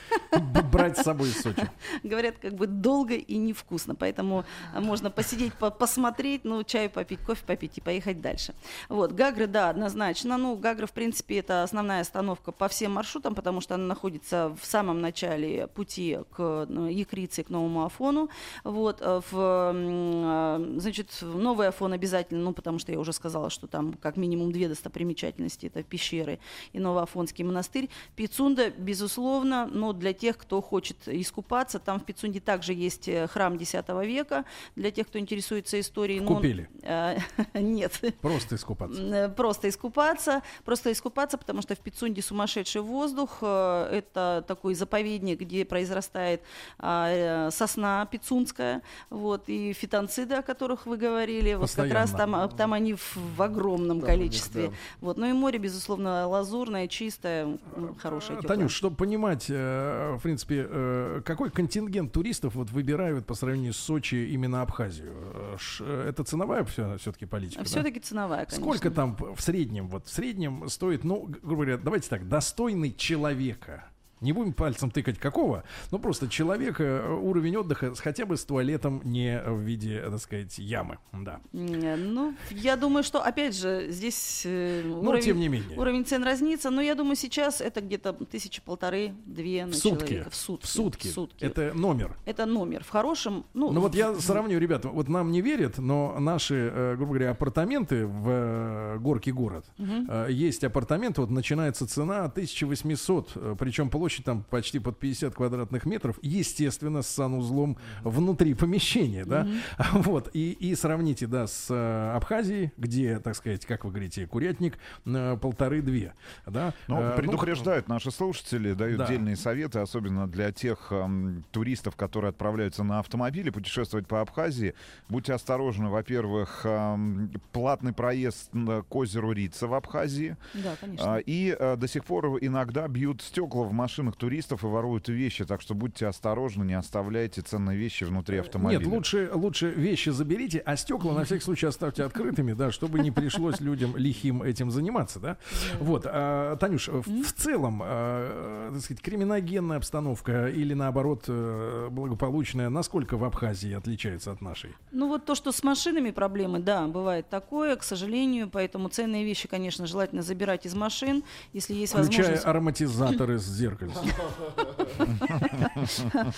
Брать 0.71 0.97
с 0.97 1.03
собой 1.03 1.29
из 1.29 1.41
Сочи. 1.41 1.69
говорят, 2.03 2.35
как 2.41 2.53
бы 2.53 2.67
долго 2.67 3.15
и 3.15 3.37
невкусно. 3.37 3.95
Поэтому 3.95 4.45
можно 4.73 5.11
посидеть, 5.11 5.53
по- 5.53 5.71
посмотреть, 5.71 6.43
ну, 6.43 6.63
чай 6.63 6.89
попить, 6.89 7.19
кофе 7.19 7.43
попить 7.45 7.77
и 7.77 7.81
поехать 7.81 8.21
дальше. 8.21 8.53
Вот, 8.89 9.11
Гагры, 9.11 9.47
да, 9.47 9.69
однозначно. 9.69 10.37
Ну, 10.37 10.55
Гагра, 10.55 10.87
в 10.87 10.91
принципе, 10.91 11.39
это 11.39 11.63
основная 11.63 12.01
остановка 12.01 12.51
по 12.51 12.67
всем 12.67 12.93
маршрутам, 12.93 13.35
потому 13.35 13.61
что 13.61 13.75
она 13.75 13.85
находится 13.85 14.55
в 14.59 14.65
самом 14.65 15.01
начале 15.01 15.67
пути 15.67 16.19
к 16.31 16.65
ну, 16.67 16.87
Якрице, 16.87 17.43
к 17.43 17.49
Новому 17.49 17.85
Афону. 17.85 18.29
Вот, 18.63 19.01
э, 19.01 19.21
в, 19.31 19.35
а, 19.35 20.75
значит, 20.77 21.09
Новый 21.21 21.67
Афон 21.67 21.93
обязательно, 21.93 22.43
ну, 22.43 22.53
потому 22.53 22.79
что 22.79 22.91
я 22.91 22.99
уже 22.99 23.13
сказала, 23.13 23.49
что 23.49 23.67
там 23.67 23.93
как 23.93 24.17
минимум 24.17 24.51
две 24.51 24.67
достопримечательности, 24.67 25.67
это 25.67 25.83
пещеры 25.83 26.39
и 26.73 26.79
Новоафонский 26.79 27.43
монастырь. 27.43 27.89
Пицунда, 28.15 28.71
безусловно, 28.71 29.67
но 29.71 29.93
для 29.93 30.13
тех, 30.13 30.24
кто 30.33 30.61
хочет 30.61 31.07
искупаться, 31.07 31.79
там 31.79 31.99
в 31.99 32.03
Пицунде 32.05 32.39
также 32.39 32.73
есть 32.73 33.07
э, 33.07 33.27
храм 33.27 33.55
X 33.55 33.73
века, 33.73 34.45
для 34.75 34.91
тех, 34.91 35.07
кто 35.07 35.19
интересуется 35.19 35.79
историей. 35.79 36.19
Купили? 36.25 36.69
Э, 36.83 37.17
Нет. 37.53 37.99
Просто 38.21 38.55
искупаться. 38.55 39.01
М, 39.01 39.33
Просто 39.33 39.69
искупаться, 39.69 40.41
просто 40.63 40.91
искупаться, 40.91 41.37
потому 41.37 41.61
что 41.61 41.75
в 41.75 41.79
Пицунде 41.79 42.21
сумасшедший 42.21 42.81
воздух. 42.81 43.37
э, 43.41 43.89
Это 43.91 44.43
такой 44.47 44.75
заповедник, 44.75 45.39
где 45.41 45.65
произрастает 45.65 46.41
а, 46.79 47.47
э, 47.47 47.51
сосна 47.51 48.05
пицунская, 48.05 48.81
вот, 49.09 49.43
и 49.47 49.73
фитонциды, 49.73 50.35
о 50.35 50.41
которых 50.41 50.85
вы 50.85 50.97
говорили. 50.97 51.53
Вот 51.55 51.71
как 51.71 51.91
раз 51.91 52.11
там, 52.11 52.31
Постоянно. 52.31 52.43
а, 52.43 52.47
там 52.57 52.73
они 52.73 52.93
в, 52.93 53.15
в 53.15 53.41
огромном 53.41 53.99
Там 54.01 54.09
у 54.09 54.11
них, 54.11 54.19
количестве. 54.19 54.67
да. 54.67 54.73
Вот. 55.01 55.17
Ну 55.17 55.25
и 55.27 55.33
море, 55.33 55.59
безусловно, 55.59 56.27
лазурное, 56.27 56.87
чистое, 56.87 57.57
хорошее, 57.99 58.39
теплое. 58.39 58.57
Танюш, 58.57 58.73
чтобы 58.73 58.95
понимать, 58.95 59.45
э, 59.49 60.04
в 60.13 60.21
принципе, 60.21 60.67
э, 60.69 61.21
какой 61.25 61.49
контингент 61.49 62.11
туристов 62.11 62.55
вот 62.55 62.69
выбирают 62.71 63.25
по 63.25 63.33
сравнению 63.33 63.73
с 63.73 63.77
Сочи 63.77 64.15
именно 64.15 64.61
Абхазию? 64.61 65.13
Э, 65.13 65.57
э, 65.79 66.09
Это 66.09 66.23
ценовая 66.23 66.63
все-таки 66.65 67.25
политика? 67.25 67.59
да? 67.59 67.65
Все-таки 67.65 67.99
ценовая, 67.99 68.45
конечно. 68.45 68.63
Сколько 68.63 68.91
там 68.91 69.17
в 69.17 69.41
среднем, 69.41 69.87
вот 69.87 70.07
в 70.07 70.09
среднем 70.11 70.69
стоит, 70.69 71.03
ну, 71.03 71.25
грубо 71.25 71.63
говоря, 71.63 71.77
давайте 71.77 72.09
так, 72.09 72.27
достойный 72.27 72.93
человека. 72.93 73.85
Не 74.21 74.31
будем 74.33 74.53
пальцем 74.53 74.91
тыкать 74.91 75.19
какого, 75.19 75.63
но 75.91 75.99
просто 75.99 76.27
человека, 76.29 76.83
э, 76.83 77.13
уровень 77.13 77.57
отдыха 77.57 77.93
хотя 77.95 78.25
бы 78.25 78.37
с 78.37 78.45
туалетом 78.45 79.01
не 79.03 79.41
в 79.41 79.59
виде, 79.59 80.01
так 80.09 80.19
сказать, 80.19 80.57
ямы. 80.57 80.97
Да. 81.11 81.39
Ну, 81.51 82.33
я 82.49 82.75
думаю, 82.77 83.03
что, 83.03 83.21
опять 83.21 83.55
же, 83.55 83.87
здесь 83.89 84.43
Но 84.45 85.01
уровень, 85.01 85.23
тем 85.23 85.39
не 85.39 85.47
менее. 85.49 85.77
уровень 85.77 86.05
цен 86.05 86.23
разнится, 86.23 86.69
но 86.69 86.81
я 86.81 86.95
думаю, 86.95 87.15
сейчас 87.15 87.61
это 87.61 87.81
где-то 87.81 88.13
тысячи 88.13 88.61
полторы-две 88.61 89.65
на 89.65 89.71
В 89.71 89.75
сутки. 89.75 90.05
человека. 90.07 90.29
В 90.29 90.35
сутки. 90.35 90.65
В 90.65 90.69
сутки. 90.69 91.07
В 91.07 91.11
сутки. 91.11 91.45
Это 91.45 91.71
номер. 91.73 92.15
Это 92.25 92.45
номер. 92.45 92.83
В 92.83 92.89
хорошем, 92.89 93.45
ну, 93.53 93.71
Ну 93.71 93.81
вот 93.81 93.95
я 93.95 94.15
сравню, 94.15 94.59
ребята, 94.59 94.89
вот 94.89 95.07
нам 95.09 95.31
не 95.31 95.41
верят, 95.41 95.77
но 95.77 96.17
наши, 96.19 96.71
э, 96.73 96.95
грубо 96.95 97.13
говоря, 97.13 97.31
апартаменты 97.31 98.05
в 98.05 98.97
Горке 98.99 99.31
город, 99.31 99.65
э, 99.77 100.27
есть 100.29 100.63
апартаменты, 100.63 101.21
вот 101.21 101.29
начинается 101.31 101.87
цена 101.87 102.27
1800, 102.29 103.31
э, 103.35 103.55
причем 103.59 103.89
площадь 104.05 104.23
там 104.23 104.43
почти 104.43 104.77
под 104.77 104.99
50 104.99 105.33
квадратных 105.33 105.83
метров, 105.87 106.19
естественно, 106.21 107.01
с 107.01 107.07
санузлом 107.07 107.75
внутри 108.03 108.53
помещения, 108.53 109.25
да, 109.25 109.47
вот, 109.93 110.29
и, 110.33 110.51
и 110.51 110.75
сравните, 110.75 111.25
да, 111.25 111.47
с 111.47 111.65
э, 111.71 112.11
Абхазией, 112.15 112.71
где, 112.77 113.17
так 113.17 113.35
сказать, 113.35 113.65
как 113.65 113.83
вы 113.83 113.89
говорите, 113.89 114.27
курятник, 114.27 114.77
э, 115.07 115.37
полторы-две, 115.41 116.13
да. 116.45 116.71
Ну, 116.87 117.01
Э, 117.01 117.15
предупреждают 117.17 117.87
наши 117.89 118.11
слушатели, 118.11 118.73
дают 118.73 118.99
Да. 118.99 119.07
дельные 119.07 119.35
советы, 119.35 119.79
особенно 119.79 120.27
для 120.27 120.51
тех 120.51 120.91
эм, 120.91 121.43
туристов, 121.49 121.95
которые 121.95 122.29
отправляются 122.29 122.83
на 122.83 122.99
автомобиле 122.99 123.51
путешествовать 123.51 124.05
по 124.07 124.21
Абхазии. 124.21 124.75
Будьте 125.09 125.33
осторожны, 125.33 125.89
во-первых, 125.89 126.61
эм, 126.63 127.31
платный 127.51 127.91
проезд 127.93 128.53
на- 128.53 128.83
к 128.83 128.95
озеру 128.95 129.31
Рица 129.31 129.65
в 129.65 129.73
Абхазии. 129.73 130.37
Да, 130.53 130.75
конечно. 130.79 131.15
А, 131.15 131.17
И 131.17 131.55
э, 131.57 131.75
до 131.75 131.87
сих 131.87 132.05
пор 132.05 132.37
иногда 132.41 132.87
бьют 132.87 133.21
стекла 133.23 133.63
в 133.63 133.71
машинах 133.95 134.17
туристов 134.17 134.63
и 134.65 134.67
воруют 134.67 135.07
вещи, 135.07 135.45
так 135.45 135.61
что 135.61 135.73
будьте 135.73 136.07
осторожны, 136.07 136.65
не 136.65 136.73
оставляйте 136.73 137.41
ценные 137.41 137.77
вещи 137.77 138.03
внутри 138.03 138.39
автомобиля. 138.39 138.79
Нет, 138.79 138.87
лучше, 138.87 139.29
лучше 139.33 139.69
вещи 139.69 140.09
заберите, 140.09 140.59
а 140.59 140.75
стекла 140.75 141.13
на 141.13 141.23
всякий 141.23 141.43
случай 141.43 141.67
оставьте 141.67 142.03
открытыми, 142.03 142.51
да, 142.51 142.71
чтобы 142.71 142.99
не 142.99 143.11
пришлось 143.11 143.61
людям 143.61 143.95
лихим 143.95 144.43
этим 144.43 144.69
заниматься, 144.69 145.19
да. 145.19 145.37
Вот, 145.79 146.03
а, 146.05 146.57
Танюш, 146.57 146.89
в, 146.89 147.23
в 147.23 147.31
целом, 147.33 147.81
а, 147.81 148.71
так 148.73 148.81
сказать, 148.81 149.01
криминогенная 149.01 149.77
обстановка 149.77 150.49
или 150.49 150.73
наоборот 150.73 151.23
э, 151.29 151.87
благополучная, 151.89 152.67
насколько 152.67 153.15
в 153.15 153.23
Абхазии 153.23 153.71
отличается 153.73 154.31
от 154.33 154.41
нашей? 154.41 154.71
Ну 154.91 155.07
вот 155.07 155.25
то, 155.25 155.35
что 155.35 155.53
с 155.53 155.63
машинами 155.63 156.11
проблемы, 156.11 156.59
да, 156.59 156.85
бывает 156.87 157.29
такое, 157.29 157.77
к 157.77 157.83
сожалению, 157.83 158.49
поэтому 158.49 158.89
ценные 158.89 159.23
вещи, 159.23 159.47
конечно, 159.47 159.87
желательно 159.87 160.21
забирать 160.21 160.65
из 160.65 160.75
машин, 160.75 161.23
если 161.53 161.73
есть 161.73 161.93
Включая 161.93 162.17
возможность. 162.17 162.45
ароматизаторы 162.45 163.39
с 163.39 163.45
зеркальцем. 163.93 164.15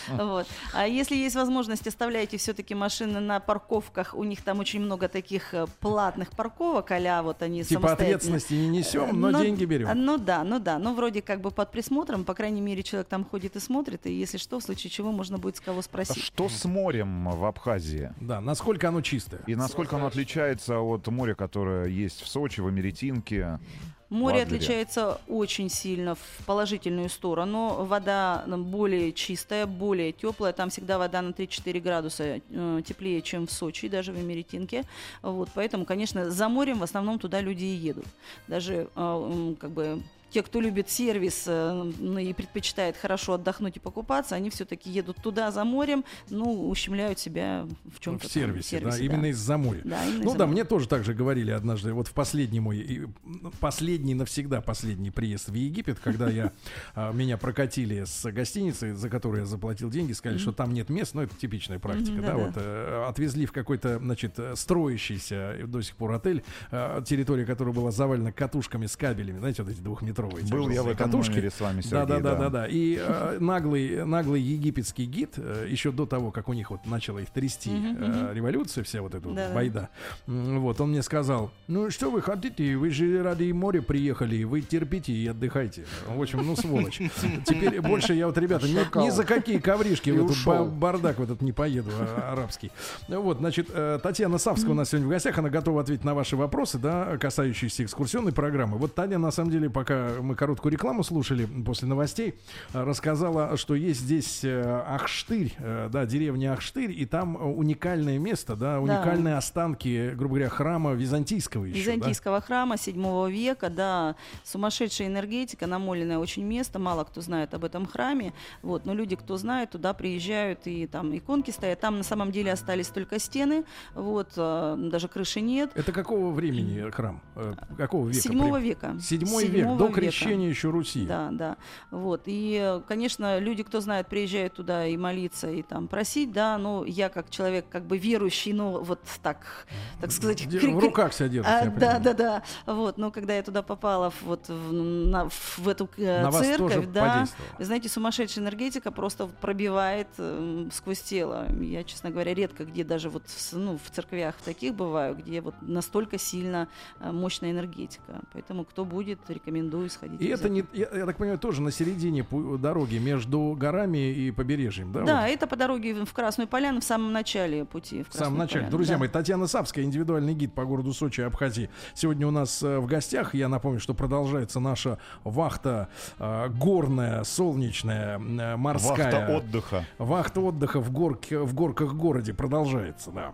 Вот. 0.17 0.47
А 0.73 0.87
если 0.87 1.15
есть 1.15 1.35
возможность, 1.35 1.87
оставляйте 1.87 2.37
все-таки 2.37 2.75
машины 2.75 3.19
на 3.19 3.39
парковках. 3.39 4.13
У 4.13 4.23
них 4.23 4.41
там 4.41 4.59
очень 4.59 4.81
много 4.81 5.07
таких 5.07 5.53
э, 5.53 5.65
платных 5.79 6.31
парковок, 6.31 6.91
а 6.91 7.21
вот 7.21 7.41
они 7.41 7.63
Типа 7.63 7.93
ответственности 7.93 8.53
не 8.53 8.67
несем, 8.67 9.19
но 9.19 9.29
Ну, 9.29 9.41
деньги 9.41 9.65
берем. 9.65 9.89
Ну 9.93 10.17
да, 10.17 10.43
ну 10.43 10.59
да. 10.59 10.79
Ну 10.79 10.95
вроде 10.95 11.21
как 11.21 11.41
бы 11.41 11.51
под 11.51 11.71
присмотром, 11.71 12.23
по 12.23 12.33
крайней 12.33 12.61
мере, 12.61 12.83
человек 12.83 13.07
там 13.07 13.25
ходит 13.25 13.55
и 13.55 13.59
смотрит, 13.59 14.05
и 14.05 14.11
если 14.11 14.37
что, 14.37 14.59
в 14.59 14.63
случае 14.63 14.91
чего 14.91 15.11
можно 15.11 15.37
будет 15.37 15.57
с 15.57 15.61
кого 15.61 15.81
спросить. 15.81 16.23
Что 16.23 16.49
с 16.49 16.65
морем 16.65 17.29
в 17.29 17.45
Абхазии? 17.45 18.13
Да, 18.19 18.41
насколько 18.41 18.89
оно 18.89 19.01
чистое? 19.01 19.41
И 19.47 19.55
насколько 19.55 19.95
оно 19.95 20.07
отличается 20.07 20.79
от 20.79 21.07
моря, 21.07 21.35
которое 21.35 21.87
есть 21.87 22.21
в 22.21 22.27
Сочи, 22.27 22.61
в 22.61 22.67
Америтинке? 22.67 23.59
Море 24.09 24.43
отличается 24.43 25.19
очень 25.27 25.69
сильно 25.69 26.15
в 26.15 26.45
положительную 26.45 27.09
сторону. 27.09 27.83
Вода 27.85 28.43
более 28.47 29.11
чистая, 29.11 29.65
более 29.65 30.13
теплая. 30.13 30.53
Там 30.53 30.69
всегда 30.69 30.97
вода 30.97 31.21
на 31.21 31.31
3-4 31.31 31.79
градуса 31.81 32.41
э, 32.49 32.81
теплее, 32.85 33.21
чем 33.21 33.47
в 33.47 33.51
Сочи, 33.51 33.89
даже 33.89 34.13
в 34.13 34.17
Америтинке. 34.17 34.85
Вот, 35.21 35.49
поэтому, 35.53 35.85
конечно, 35.85 36.29
за 36.29 36.47
морем 36.47 36.79
в 36.79 36.83
основном 36.83 37.19
туда 37.19 37.41
люди 37.41 37.65
и 37.65 37.75
едут. 37.75 38.05
Даже 38.47 38.87
э, 38.95 39.55
как 39.59 39.71
бы 39.71 40.01
те, 40.29 40.43
кто 40.43 40.59
любит 40.59 40.89
сервис 40.89 41.45
э, 41.47 41.91
ну, 41.99 42.17
и 42.19 42.33
предпочитает 42.33 42.97
хорошо 42.97 43.33
отдохнуть 43.33 43.77
и 43.77 43.79
покупаться, 43.79 44.35
они 44.35 44.49
все-таки 44.49 44.89
едут 44.89 45.17
туда 45.21 45.51
за 45.51 45.63
морем, 45.63 46.03
ну, 46.29 46.69
ущемляют 46.69 47.19
себя 47.19 47.65
в 47.85 47.99
чем-то. 47.99 48.27
В 48.27 48.31
сервисе, 48.31 48.79
да, 48.79 48.97
именно 48.97 49.27
из-за 49.27 49.57
моря. 49.57 49.81
Да, 49.83 50.03
именно 50.05 50.23
Ну 50.23 50.29
из-за 50.29 50.37
да, 50.37 50.45
моря. 50.45 50.53
мне 50.53 50.63
тоже 50.65 50.87
так 50.87 51.03
же 51.03 51.13
говорили 51.13 51.51
однажды, 51.51 51.93
вот 51.93 52.07
в 52.07 52.13
последний 52.13 52.59
мой, 52.59 53.05
м, 53.25 53.53
последний 53.59 54.15
навсегда 54.15 54.61
последний 54.61 55.11
приезд 55.11 55.49
в 55.49 55.53
Египет, 55.53 55.99
когда 55.99 56.29
я, 56.29 56.51
а, 56.95 57.11
меня 57.13 57.37
прокатили 57.37 58.03
с 58.03 58.29
гостиницы, 58.31 58.95
за 58.95 59.09
которую 59.09 59.41
я 59.41 59.45
заплатил 59.45 59.89
деньги, 59.89 60.11
сказали, 60.11 60.39
что 60.39 60.51
там 60.51 60.73
нет 60.73 60.89
мест, 60.89 61.13
ну 61.13 61.21
это 61.21 61.35
типичная 61.35 61.79
практика, 61.79 62.21
да, 62.21 62.35
вот 62.35 62.53
э, 62.55 63.05
отвезли 63.07 63.45
в 63.45 63.51
какой-то, 63.51 63.99
значит, 63.99 64.37
э, 64.37 64.55
строящийся 64.55 65.55
до 65.65 65.81
сих 65.81 65.95
пор 65.95 66.11
отель, 66.13 66.43
территория 66.69 67.45
которой 67.45 67.73
была 67.73 67.91
завалена 67.91 68.31
катушками 68.31 68.85
с 68.87 68.95
кабелями, 68.95 69.39
знаете, 69.39 69.63
вот 69.63 69.71
эти 69.71 69.79
двухметровые 69.79 70.16
полуторалитровые 70.17 70.45
Был 70.45 70.69
я 70.69 70.83
в 70.83 70.87
этом 70.87 71.05
катушки. 71.11 71.31
номере 71.31 71.49
с 71.51 71.59
вами, 71.59 71.81
Да, 71.81 71.81
Сергей. 71.81 72.05
да, 72.07 72.19
да, 72.19 72.35
да, 72.35 72.49
да. 72.49 72.67
И 72.67 72.97
э, 72.99 73.37
наглый, 73.39 74.05
наглый 74.05 74.41
египетский 74.41 75.05
гид, 75.05 75.33
э, 75.37 75.67
еще 75.69 75.91
до 75.91 76.05
того, 76.05 76.31
как 76.31 76.49
у 76.49 76.53
них 76.53 76.71
вот 76.71 76.85
начала 76.85 77.19
их 77.19 77.29
трясти 77.29 77.71
э, 77.71 78.31
революция, 78.33 78.83
вся 78.83 79.01
вот 79.01 79.15
эта 79.15 79.27
вот 79.27 79.37
байда. 79.53 79.89
Вот, 80.25 80.81
он 80.81 80.89
мне 80.89 81.03
сказал, 81.03 81.51
ну 81.67 81.89
что 81.89 82.09
вы 82.09 82.21
хотите, 82.21 82.75
вы 82.75 82.89
же 82.89 83.23
ради 83.23 83.51
моря 83.51 83.81
приехали, 83.81 84.43
вы 84.43 84.61
терпите 84.61 85.13
и 85.13 85.27
отдыхайте. 85.27 85.85
В 86.07 86.21
общем, 86.21 86.45
ну 86.45 86.55
сволочь. 86.55 87.01
Теперь 87.45 87.81
больше 87.81 88.13
я 88.13 88.27
вот, 88.27 88.37
ребята, 88.37 88.67
ни, 88.67 89.05
ни 89.05 89.09
за 89.09 89.23
какие 89.23 89.59
ковришки 89.59 90.09
в 90.09 90.25
этот 90.25 90.73
бардак 90.73 91.19
в 91.19 91.23
этот 91.23 91.41
не 91.41 91.51
поеду, 91.51 91.91
а, 91.99 92.33
арабский. 92.33 92.71
Вот, 93.07 93.37
значит, 93.37 93.69
э, 93.73 93.99
Татьяна 94.01 94.37
Савская 94.37 94.71
у 94.71 94.73
нас 94.73 94.89
сегодня 94.89 95.07
в 95.07 95.09
гостях, 95.09 95.37
она 95.37 95.49
готова 95.49 95.81
ответить 95.81 96.03
на 96.03 96.13
ваши 96.13 96.35
вопросы, 96.35 96.77
да, 96.77 97.17
касающиеся 97.17 97.83
экскурсионной 97.83 98.31
программы. 98.31 98.77
Вот 98.77 98.95
Таня, 98.95 99.17
на 99.17 99.31
самом 99.31 99.51
деле, 99.51 99.69
пока 99.69 100.06
мы 100.21 100.35
короткую 100.35 100.71
рекламу 100.71 101.03
слушали 101.03 101.45
после 101.65 101.87
новостей, 101.87 102.35
э, 102.73 102.83
рассказала, 102.83 103.57
что 103.57 103.75
есть 103.75 104.01
здесь 104.01 104.43
э, 104.43 104.83
Ахштырь, 104.87 105.53
э, 105.59 105.89
да, 105.91 106.05
деревня 106.05 106.53
Ахштырь, 106.53 106.91
и 106.91 107.05
там 107.05 107.37
э, 107.37 107.39
уникальное 107.41 108.17
место, 108.19 108.55
да, 108.55 108.79
уникальные 108.79 109.35
останки, 109.35 110.13
грубо 110.15 110.35
говоря, 110.35 110.49
храма 110.49 110.93
византийского 110.93 111.65
еще. 111.65 111.73
да? 111.73 111.79
Византийского 111.79 112.41
храма 112.41 112.77
7 112.77 113.29
века, 113.29 113.69
да, 113.69 114.15
сумасшедшая 114.43 115.07
энергетика, 115.07 115.67
намоленное 115.67 116.17
очень 116.17 116.43
место, 116.43 116.79
мало 116.79 117.03
кто 117.03 117.21
знает 117.21 117.53
об 117.53 117.63
этом 117.63 117.85
храме, 117.85 118.33
вот, 118.61 118.85
но 118.85 118.93
люди, 118.93 119.15
кто 119.15 119.37
знает, 119.37 119.71
туда 119.71 119.93
приезжают, 119.93 120.61
и 120.65 120.87
там 120.87 121.15
иконки 121.15 121.51
стоят, 121.51 121.79
там 121.79 121.97
на 121.97 122.03
самом 122.03 122.31
деле 122.31 122.51
остались 122.51 122.87
только 122.87 123.19
стены, 123.19 123.65
вот, 123.93 124.29
э, 124.35 124.75
даже 124.91 125.07
крыши 125.07 125.41
нет. 125.41 125.71
Это 125.75 125.91
какого 125.91 126.31
времени 126.31 126.89
храм? 126.91 127.21
Э, 127.35 127.53
Какого 127.77 128.07
века? 128.07 128.21
Седьмого 128.21 128.59
века. 128.59 128.97
Седьмой 129.01 129.47
век, 129.47 129.77
до 129.77 129.87
века. 129.87 129.96
Крещения 130.01 130.49
еще 130.49 130.69
Руси. 130.69 131.05
Да, 131.05 131.29
да. 131.31 131.57
Вот. 131.91 132.23
И, 132.25 132.57
э, 132.61 132.81
конечно, 132.87 133.39
люди, 133.39 133.63
кто 133.63 133.79
знает, 133.81 134.07
приезжают 134.07 134.53
туда 134.53 134.85
и 134.87 134.97
молиться, 134.97 135.49
и 135.49 135.61
там 135.63 135.87
просить, 135.87 136.31
да, 136.31 136.57
но 136.57 136.85
я 136.85 137.09
как 137.09 137.29
человек 137.29 137.65
как 137.69 137.85
бы 137.85 137.97
верующий, 137.97 138.53
ну, 138.53 138.81
вот 138.81 138.99
так, 139.21 139.67
так 140.01 140.11
сказать, 140.11 140.47
Де- 140.47 140.59
кри- 140.59 140.73
В 140.73 140.79
руках 140.79 141.13
себя 141.13 141.27
держите. 141.29 141.53
А, 141.53 141.65
да, 141.67 141.99
да, 141.99 142.13
да. 142.13 142.43
Вот, 142.65 142.97
но 142.97 143.11
когда 143.11 143.35
я 143.35 143.43
туда 143.43 143.61
попала, 143.63 144.11
вот 144.21 144.47
в, 144.49 144.73
на- 144.73 145.29
в 145.29 145.67
эту 145.67 145.89
э, 145.97 146.23
На 146.23 146.31
церковь, 146.31 146.87
да, 146.87 147.25
вы 147.59 147.65
знаете, 147.65 147.89
сумасшедшая 147.89 148.43
энергетика 148.43 148.91
просто 148.91 149.27
пробивает 149.27 150.07
эм, 150.17 150.69
сквозь 150.71 151.01
тело. 151.01 151.47
Я, 151.61 151.83
честно 151.83 152.09
говоря, 152.11 152.33
редко 152.33 152.65
где 152.65 152.83
даже 152.83 153.09
вот 153.09 153.23
в, 153.27 153.53
ну, 153.53 153.77
в 153.77 153.89
церквях 153.91 154.35
таких 154.43 154.73
бываю, 154.75 155.15
где 155.15 155.41
вот 155.41 155.55
настолько 155.61 156.17
сильно 156.17 156.67
э, 156.99 157.11
мощная 157.11 157.51
энергетика. 157.51 158.21
Поэтому 158.33 158.65
кто 158.65 158.85
будет, 158.85 159.19
рекомендую 159.29 159.86
сходить. 159.89 160.21
И 160.21 160.27
это 160.27 160.49
не, 160.49 160.63
я, 160.73 160.87
я 160.93 161.05
так 161.05 161.17
понимаю, 161.17 161.39
тоже 161.39 161.61
на 161.61 161.71
середине 161.71 162.25
дороги 162.59 162.97
между 162.97 163.55
горами 163.57 164.11
и 164.11 164.31
побережьем, 164.31 164.91
да? 164.91 165.03
Да, 165.03 165.21
вот? 165.21 165.29
это 165.29 165.47
по 165.47 165.55
дороге 165.55 166.05
в 166.05 166.13
Красную 166.13 166.47
Поляну 166.47 166.81
в 166.81 166.83
самом 166.83 167.11
начале 167.11 167.65
пути. 167.65 168.03
В 168.03 168.09
В 168.09 168.13
самом 168.13 168.39
начале. 168.39 168.61
Поляну, 168.61 168.71
Друзья 168.71 168.95
да. 168.95 168.99
мои, 168.99 169.09
Татьяна 169.09 169.47
Савская, 169.47 169.83
индивидуальный 169.83 170.33
гид 170.33 170.53
по 170.53 170.65
городу 170.65 170.93
Сочи 170.93 171.21
и 171.21 171.23
Абхазии. 171.23 171.69
Сегодня 171.93 172.27
у 172.27 172.31
нас 172.31 172.61
э, 172.63 172.79
в 172.79 172.85
гостях. 172.85 173.33
Я 173.35 173.47
напомню, 173.47 173.79
что 173.79 173.93
продолжается 173.93 174.59
наша 174.59 174.99
вахта 175.23 175.89
э, 176.19 176.49
горная, 176.49 177.23
солнечная, 177.23 178.19
э, 178.19 178.55
морская. 178.55 179.11
Вахта 179.11 179.35
отдыха. 179.35 179.85
Вахта 179.97 180.41
отдыха 180.41 180.79
в, 180.79 180.91
горке, 180.91 181.39
в 181.39 181.53
горках 181.53 181.93
городе 181.93 182.33
продолжается, 182.33 183.11
да. 183.11 183.33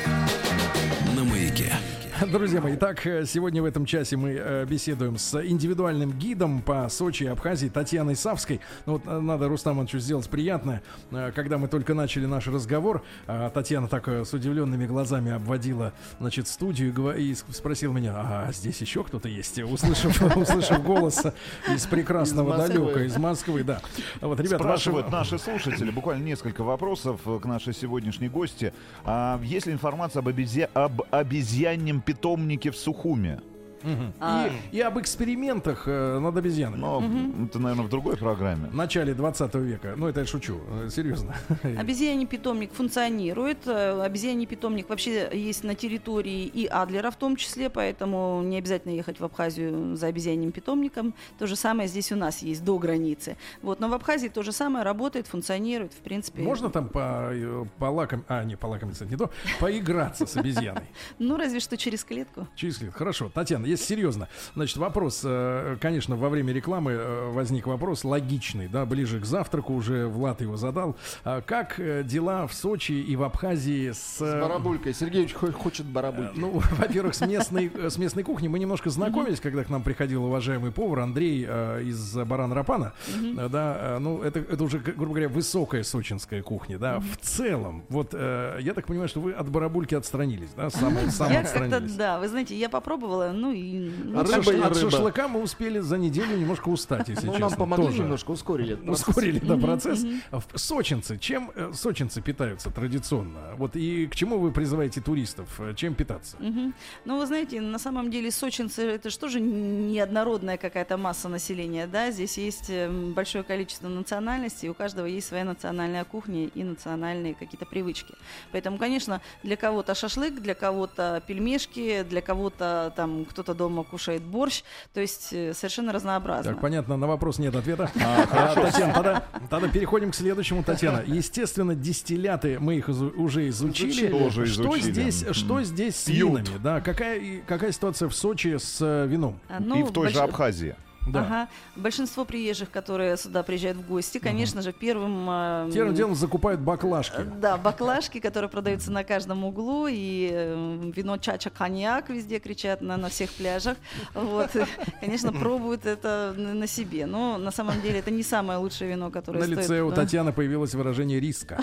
Друзья 2.31 2.61
мои, 2.61 2.75
итак, 2.75 3.05
э, 3.07 3.25
сегодня 3.25 3.61
в 3.63 3.65
этом 3.65 3.85
часе 3.85 4.15
мы 4.15 4.31
э, 4.31 4.65
беседуем 4.65 5.17
с 5.17 5.41
индивидуальным 5.43 6.11
гидом 6.11 6.61
по 6.61 6.87
Сочи 6.89 7.23
и 7.23 7.27
Абхазии 7.27 7.67
Татьяной 7.67 8.15
Савской. 8.15 8.59
Ну 8.85 8.93
вот 8.93 9.03
э, 9.07 9.19
надо 9.19 9.47
Рустам 9.47 9.75
Ивановичу 9.75 9.99
сделать 9.99 10.29
приятное. 10.29 10.83
Когда 11.09 11.57
мы 11.57 11.67
только 11.67 11.93
начали 11.93 12.27
наш 12.27 12.47
разговор, 12.47 13.03
э, 13.25 13.49
Татьяна 13.53 13.87
так 13.87 14.07
с 14.07 14.33
удивленными 14.33 14.85
глазами 14.85 15.31
обводила, 15.31 15.93
значит, 16.19 16.47
студию 16.47 17.15
и 17.15 17.33
спросила 17.33 17.91
меня, 17.93 18.13
а 18.15 18.51
здесь 18.51 18.79
еще 18.81 19.03
кто-то 19.03 19.27
есть? 19.27 19.57
Услышав, 19.63 20.21
услышав 20.37 20.83
голос 20.83 21.25
из 21.73 21.85
прекрасного 21.87 22.61
Из 22.61 22.69
далека, 22.69 23.03
из 23.03 23.17
Москвы, 23.17 23.63
да. 23.63 23.81
Вот, 24.19 24.39
ребята, 24.39 24.63
Спрашивают 24.63 25.09
ваши- 25.09 25.33
наши 25.33 25.43
слушатели, 25.43 25.89
буквально 25.89 26.23
несколько 26.23 26.63
вопросов 26.63 27.21
к 27.23 27.45
нашей 27.45 27.73
сегодняшней 27.73 28.29
гости. 28.29 28.73
А, 29.05 29.39
есть 29.43 29.65
ли 29.65 29.73
информация 29.73 30.19
об, 30.19 30.27
обезья... 30.27 30.69
об 30.73 31.01
обезьяньем 31.09 32.01
питомнике 32.11 32.71
в 32.71 32.75
Сухуме? 32.75 33.39
Мгм. 33.83 34.13
А. 34.19 34.49
И, 34.71 34.77
и 34.77 34.81
об 34.81 34.99
экспериментах 34.99 35.83
э, 35.87 36.19
над 36.19 36.35
обезьянами. 36.37 36.79
Но 36.79 37.03
это, 37.45 37.59
наверное, 37.59 37.85
в 37.85 37.89
другой 37.89 38.17
программе. 38.17 38.69
В 38.69 38.75
начале 38.75 39.13
20 39.13 39.55
века. 39.55 39.93
Ну, 39.97 40.07
это 40.07 40.21
я 40.21 40.25
шучу, 40.25 40.59
э, 40.69 40.89
серьезно. 40.89 41.35
Обезьяний 41.63 42.25
питомник 42.25 42.73
функционирует. 42.73 43.67
Э, 43.67 44.01
Обезьяний 44.01 44.45
питомник 44.45 44.89
вообще 44.89 45.29
есть 45.33 45.63
на 45.63 45.75
территории 45.75 46.45
и 46.45 46.65
Адлера 46.65 47.11
в 47.11 47.15
том 47.15 47.35
числе, 47.35 47.69
поэтому 47.69 48.41
не 48.43 48.57
обязательно 48.57 48.93
ехать 48.93 49.19
в 49.19 49.23
Абхазию 49.23 49.95
за 49.95 50.07
обезьяним 50.07 50.51
питомником. 50.51 51.13
То 51.39 51.47
же 51.47 51.55
самое 51.55 51.87
здесь 51.87 52.11
у 52.11 52.15
нас 52.15 52.41
есть 52.41 52.63
до 52.63 52.77
границы. 52.77 53.37
Вот, 53.61 53.79
но 53.79 53.89
в 53.89 53.93
Абхазии 53.93 54.27
то 54.27 54.43
же 54.43 54.51
самое 54.51 54.83
работает, 54.85 55.27
функционирует, 55.27 55.93
в 55.93 55.97
принципе. 55.97 56.41
Можно 56.41 56.69
там 56.69 56.87
по, 56.89 57.29
э, 57.31 57.65
полаком... 57.77 58.23
А, 58.27 58.43
не, 58.43 58.55
полакомиться, 58.55 59.05
не 59.05 59.15
то. 59.15 59.29
Поиграться 59.59 60.25
с 60.25 60.35
обезьяной. 60.37 60.83
Ну, 61.19 61.37
разве 61.37 61.59
что 61.59 61.77
через 61.77 62.03
клетку. 62.03 62.47
Через 62.55 62.81
лет. 62.81 62.93
Хорошо. 62.93 63.31
Татьяна, 63.33 63.65
если 63.71 63.85
серьезно. 63.85 64.27
Значит, 64.55 64.77
вопрос, 64.77 65.21
э, 65.23 65.77
конечно, 65.81 66.15
во 66.15 66.29
время 66.29 66.53
рекламы 66.53 66.91
э, 66.91 67.31
возник 67.31 67.67
вопрос 67.67 68.03
логичный, 68.03 68.67
да, 68.67 68.85
ближе 68.85 69.19
к 69.19 69.25
завтраку 69.25 69.73
уже 69.73 70.07
Влад 70.07 70.41
его 70.41 70.57
задал. 70.57 70.95
А 71.23 71.41
Как 71.41 71.79
э, 71.79 72.03
дела 72.03 72.47
в 72.47 72.53
Сочи 72.53 72.91
и 72.93 73.15
в 73.15 73.23
Абхазии 73.23 73.91
с... 73.91 74.17
С 74.17 74.19
барабулькой. 74.19 74.93
Сергеевич 74.93 75.33
хо- 75.33 75.51
хочет 75.51 75.85
барабульки. 75.85 76.33
Ну, 76.35 76.61
во-первых, 76.77 77.15
с 77.15 77.21
местной, 77.25 77.71
с 77.89 77.97
местной 77.97 78.23
кухней 78.23 78.49
мы 78.49 78.59
немножко 78.59 78.89
знакомились, 78.89 79.39
когда 79.39 79.63
к 79.63 79.69
нам 79.69 79.83
приходил 79.83 80.25
уважаемый 80.25 80.71
повар 80.71 80.99
Андрей 80.99 81.43
из 81.43 82.15
Баран 82.15 82.53
Рапана. 82.53 82.93
Э, 83.37 83.47
Да, 83.49 83.97
ну, 83.99 84.21
это, 84.21 84.39
это 84.39 84.63
уже, 84.63 84.79
грубо 84.79 85.13
говоря, 85.13 85.29
высокая 85.29 85.83
сочинская 85.83 86.41
кухня, 86.43 86.77
да. 86.77 86.99
В 86.99 87.17
целом, 87.25 87.83
вот, 87.89 88.13
я 88.13 88.73
так 88.75 88.85
понимаю, 88.87 89.09
что 89.09 89.19
вы 89.19 89.31
от 89.31 89.49
барабульки 89.49 89.95
отстранились, 89.95 90.49
да, 90.55 90.69
сам, 90.69 90.95
сам 91.09 91.31
я 91.31 91.43
как-то, 91.43 91.79
да, 91.79 92.19
вы 92.19 92.27
знаете, 92.27 92.55
я 92.57 92.69
попробовала, 92.69 93.31
ну 93.33 93.51
и... 93.51 93.60
ну, 93.63 94.17
А 94.17 94.21
От, 94.21 94.29
рыба 94.29 94.43
шаш- 94.43 94.57
и 94.57 94.61
от 94.61 94.77
рыба. 94.77 94.91
шашлыка 94.91 95.27
мы 95.27 95.41
успели 95.41 95.79
за 95.79 95.97
неделю 95.97 96.37
немножко 96.37 96.69
устать, 96.69 97.09
если 97.09 97.27
Ну, 97.27 97.33
честно. 97.33 97.49
нам 97.49 97.57
помогли 97.57 97.85
тоже. 97.87 97.99
немножко, 98.03 98.31
ускорили. 98.31 98.73
этот 98.73 98.85
процесс. 98.85 99.07
Ускорили, 99.07 99.39
да, 99.39 99.57
процесс. 99.57 100.05
В- 100.31 100.57
Сочинцы, 100.57 101.17
чем 101.17 101.51
э, 101.55 101.71
сочинцы 101.73 102.21
питаются 102.21 102.69
традиционно? 102.69 103.55
Вот 103.57 103.75
и 103.75 104.07
к 104.07 104.15
чему 104.15 104.39
вы 104.39 104.51
призываете 104.51 105.01
туристов? 105.01 105.47
Э, 105.59 105.73
Чем 105.75 105.93
питаться? 105.95 106.37
Мгм. 106.39 106.73
Ну, 107.05 107.17
вы 107.19 107.25
знаете, 107.25 107.61
на 107.61 107.79
самом 107.79 108.11
деле 108.11 108.31
сочинцы 108.31 108.83
это 108.83 109.09
же 109.09 109.17
тоже 109.19 109.39
неоднородная 109.39 110.57
какая-то 110.57 110.97
масса 110.97 111.29
населения, 111.29 111.87
да, 111.87 112.11
здесь 112.11 112.37
есть 112.37 112.69
эм, 112.69 113.13
большое 113.13 113.43
количество 113.43 113.87
национальностей, 113.87 114.69
у 114.69 114.73
каждого 114.73 115.05
есть 115.05 115.27
своя 115.27 115.43
национальная 115.45 116.03
кухня 116.05 116.45
и 116.47 116.63
национальные 116.63 117.33
какие-то 117.35 117.65
привычки. 117.65 118.13
Поэтому, 118.51 118.77
конечно, 118.77 119.21
для 119.43 119.55
кого-то 119.55 119.95
шашлык, 119.95 120.35
для 120.41 120.55
кого-то 120.55 121.21
пельмешки, 121.27 122.03
для 122.03 122.21
кого-то 122.21 122.93
там 122.95 123.25
кто-то 123.25 123.50
дома 123.53 123.83
кушает 123.83 124.21
борщ, 124.23 124.63
то 124.93 125.01
есть 125.01 125.33
э, 125.33 125.53
совершенно 125.53 125.91
разнообразно. 125.93 126.51
Так, 126.53 126.61
понятно, 126.61 126.97
на 126.97 127.07
вопрос 127.07 127.39
нет 127.39 127.55
ответа. 127.55 127.89
А, 128.01 128.55
Татьяна, 128.55 128.93
тогда, 128.93 129.23
тогда 129.49 129.67
переходим 129.67 130.11
к 130.11 130.15
следующему, 130.15 130.63
Татьяна. 130.63 131.03
Естественно, 131.05 131.75
дистилляты 131.75 132.59
мы 132.59 132.75
их 132.75 132.89
изу- 132.89 133.13
уже 133.15 133.47
изучили. 133.49 134.07
Тоже 134.07 134.45
что 134.45 134.63
изучили. 134.77 134.91
здесь, 134.91 135.25
что 135.31 135.61
здесь 135.63 135.95
с 135.95 136.03
Пьют. 136.05 136.29
винами? 136.31 136.57
Да, 136.63 136.81
какая, 136.81 137.17
и- 137.19 137.41
какая 137.41 137.71
ситуация 137.71 138.07
в 138.09 138.15
Сочи 138.15 138.57
с 138.57 138.77
э, 138.81 139.07
вином? 139.07 139.39
А, 139.49 139.59
ну, 139.59 139.79
И 139.79 139.83
в 139.83 139.91
той 139.91 140.09
же 140.09 140.19
Абхазии. 140.19 140.75
Да. 141.07 141.21
Ага. 141.21 141.47
Большинство 141.75 142.25
приезжих, 142.25 142.69
которые 142.69 143.17
сюда 143.17 143.41
приезжают 143.43 143.77
в 143.77 143.87
гости, 143.87 144.19
конечно 144.19 144.61
же, 144.61 144.71
первым... 144.71 145.27
э, 145.29 145.69
Первым 145.73 145.95
делом 145.95 146.15
закупают 146.15 146.61
баклажки. 146.61 147.21
Да, 147.39 147.57
баклажки, 147.57 148.19
которые 148.19 148.49
продаются 148.49 148.91
на 148.91 149.03
каждом 149.03 149.43
углу, 149.43 149.87
и 149.89 150.29
э, 150.31 150.91
вино 150.95 151.17
чача 151.17 151.49
коньяк 151.49 152.09
везде 152.09 152.39
кричат 152.39 152.81
на, 152.81 152.97
на 152.97 153.09
всех 153.09 153.31
пляжах. 153.31 153.77
Вот, 154.13 154.55
и, 154.55 154.63
конечно, 155.01 155.33
пробуют 155.33 155.85
это 155.85 156.33
на, 156.37 156.67
себе. 156.67 157.05
Но 157.07 157.37
на 157.37 157.51
самом 157.51 157.81
деле 157.81 157.99
это 157.99 158.11
не 158.11 158.23
самое 158.23 158.59
лучшее 158.59 158.91
вино, 158.91 159.09
которое 159.09 159.39
На 159.39 159.45
стоит. 159.45 159.57
лице 159.59 159.81
у 159.81 159.89
да. 159.89 159.95
Татьяны 159.97 160.31
появилось 160.33 160.73
выражение 160.75 161.19
риска. 161.19 161.59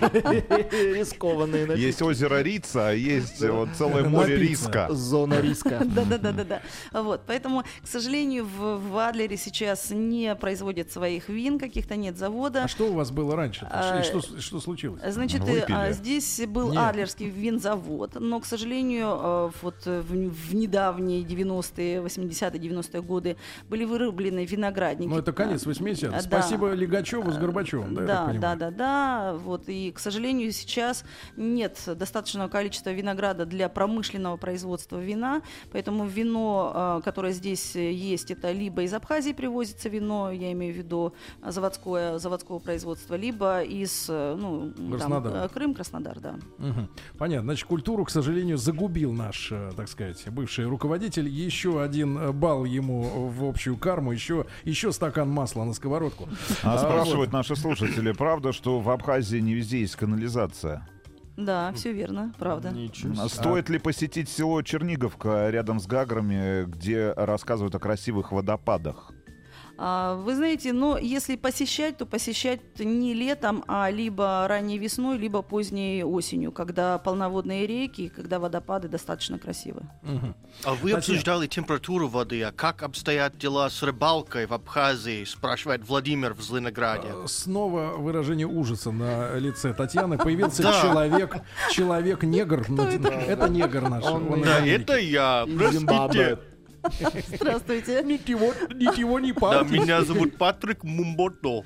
Рискованные 0.12 1.66
напитки. 1.66 1.86
Есть 1.86 2.02
озеро 2.02 2.42
Рица, 2.42 2.88
а 2.88 2.92
есть 2.92 3.40
вот 3.42 3.70
целое 3.76 4.08
море 4.08 4.36
риска. 4.36 4.88
Зона 4.90 5.40
риска. 5.40 5.82
Да, 5.96 6.04
да, 6.04 6.18
да, 6.18 6.32
да, 6.32 6.44
да. 6.44 7.02
Вот, 7.02 7.22
поэтому, 7.26 7.62
к 7.62 7.86
сожалению, 7.88 8.44
в 8.44 8.55
в, 8.56 8.78
в 8.78 8.98
Адлере 8.98 9.36
сейчас 9.36 9.90
не 9.90 10.34
производят 10.34 10.90
своих 10.90 11.28
вин, 11.28 11.58
каких-то 11.58 11.96
нет 11.96 12.16
завода. 12.16 12.64
А 12.64 12.68
что 12.68 12.88
у 12.90 12.94
вас 12.94 13.10
было 13.10 13.36
раньше? 13.36 13.68
А, 13.70 14.00
И 14.00 14.02
что, 14.02 14.20
что 14.40 14.60
случилось? 14.60 15.02
Значит, 15.06 15.40
Выпили. 15.40 15.64
э, 15.68 15.90
а, 15.90 15.92
здесь 15.92 16.40
был 16.46 16.70
Нет. 16.70 16.82
Адлерский 16.82 17.28
винзавод, 17.28 18.14
но, 18.20 18.40
к 18.40 18.46
сожалению, 18.46 19.08
э, 19.08 19.50
вот 19.62 19.74
э, 19.86 20.00
в, 20.00 20.10
в 20.10 20.54
недавние 20.54 21.22
90-е, 21.22 21.98
80-е, 22.00 22.60
90-е 22.60 23.02
годы 23.02 23.36
были 23.68 23.84
вырублены 23.84 24.44
виноградники. 24.44 25.08
Ну, 25.08 25.18
это 25.18 25.32
конец 25.32 25.66
80-х. 25.66 26.12
Да. 26.12 26.20
Спасибо 26.20 26.72
Лигачеву 26.72 27.30
с 27.30 27.36
Горбачевым, 27.36 27.94
да, 27.94 28.06
Да, 28.06 28.32
да, 28.34 28.54
да, 28.56 28.70
да. 28.70 29.34
Вот, 29.34 29.68
и, 29.68 29.92
к 29.92 29.98
сожалению, 29.98 30.52
сейчас 30.52 31.04
нет 31.36 31.78
достаточного 31.86 32.48
количества 32.48 32.90
винограда 32.90 33.46
для 33.46 33.68
промышленного 33.68 34.36
производства 34.36 34.98
вина, 34.98 35.42
поэтому 35.72 36.06
вино, 36.06 36.98
э, 36.98 37.00
которое 37.04 37.32
здесь 37.32 37.76
э, 37.76 37.92
есть, 37.92 38.30
это 38.30 38.45
либо 38.52 38.82
из 38.82 38.92
Абхазии 38.94 39.32
привозится 39.32 39.88
вино, 39.88 40.30
я 40.30 40.52
имею 40.52 40.74
в 40.74 40.76
виду 40.76 41.12
э, 41.42 41.50
заводское, 41.50 42.18
заводского 42.18 42.58
производства, 42.58 43.14
либо 43.14 43.62
из 43.62 44.06
э, 44.08 44.36
ну, 44.38 44.72
там, 44.72 44.90
Краснодара. 44.92 45.44
э, 45.44 45.48
Крым, 45.48 45.74
Краснодар, 45.74 46.20
да. 46.20 46.36
Мгм. 46.58 46.88
Понятно. 47.18 47.46
Значит, 47.52 47.66
культуру, 47.66 48.04
к 48.04 48.10
сожалению, 48.10 48.56
загубил 48.58 49.12
наш, 49.12 49.52
так 49.76 49.88
сказать, 49.88 50.22
бывший 50.30 50.66
руководитель. 50.66 51.28
Еще 51.28 51.82
один 51.82 52.32
балл 52.32 52.64
ему 52.64 53.28
в 53.28 53.44
общую 53.44 53.76
карму, 53.76 54.12
еще, 54.12 54.46
еще 54.64 54.92
стакан 54.92 55.28
масла 55.28 55.64
на 55.64 55.72
сковородку. 55.74 56.28
А 56.62 56.74
А, 56.74 56.78
спрашивают 56.78 57.32
наши 57.32 57.56
слушатели, 57.56 58.12
правда, 58.12 58.52
что 58.52 58.80
в 58.80 58.90
Абхазии 58.90 59.38
не 59.38 59.54
везде 59.54 59.80
есть 59.80 59.96
канализация? 59.96 60.86
Да, 61.36 61.72
все 61.74 61.92
верно, 61.92 62.32
правда. 62.38 62.70
Ничего 62.70 63.14
А. 63.22 63.28
Стоит 63.28 63.68
ли 63.68 63.78
посетить 63.78 64.28
село 64.28 64.62
Черниговка 64.62 65.50
рядом 65.50 65.80
с 65.80 65.86
Гаграми, 65.86 66.64
где 66.64 67.12
рассказывают 67.12 67.74
о 67.74 67.78
красивых 67.78 68.32
водопадах? 68.32 69.12
А, 69.78 70.14
Вы 70.16 70.34
знаете, 70.34 70.72
но 70.72 70.96
если 70.96 71.36
посещать, 71.36 71.98
то 71.98 72.06
посещать 72.06 72.60
не 72.78 73.12
летом, 73.14 73.62
а 73.68 73.90
либо 73.90 74.46
ранней 74.48 74.78
весной, 74.78 75.18
либо 75.18 75.42
поздней 75.42 76.02
осенью, 76.02 76.50
когда 76.52 76.98
полноводные 76.98 77.66
реки, 77.66 78.08
когда 78.08 78.38
водопады 78.38 78.88
достаточно 78.88 79.38
красивы. 79.38 79.82
Мгм. 80.02 80.34
А 80.64 80.70
вы 80.70 80.76
Татьяна. 80.78 80.98
обсуждали 80.98 81.46
температуру 81.46 82.08
воды, 82.08 82.42
а 82.42 82.52
как 82.52 82.82
обстоят 82.82 83.36
дела 83.36 83.68
с 83.68 83.82
рыбалкой 83.82 84.46
в 84.46 84.52
Абхазии, 84.54 85.24
спрашивает 85.24 85.86
Владимир 85.86 86.32
в 86.32 86.40
Зеленограде. 86.40 87.08
Э, 87.08 87.26
Снова 87.26 87.96
выражение 87.98 88.46
ужаса 88.46 88.90
на 88.92 89.36
лице 89.36 89.74
Татьяны. 89.74 90.16
Появился 90.16 90.62
Да. 90.62 90.80
человек, 90.80 91.36
человек-негр. 91.70 92.64
Это 93.28 93.48
негр 93.48 93.88
наш. 93.88 94.04
Он 94.04 94.32
он 94.32 94.40
из 94.40 94.46
Да, 94.46 94.66
это 94.66 94.96
я, 94.96 95.46
простите. 95.58 96.38
Здравствуйте. 97.28 98.02
Ничего, 98.04 98.52
ничего 98.74 99.20
не 99.20 99.32
Да, 99.32 99.40
пахнет. 99.40 99.70
меня 99.82 100.02
зовут 100.02 100.36
Патрик 100.38 100.84
Мумбото. 100.84 101.64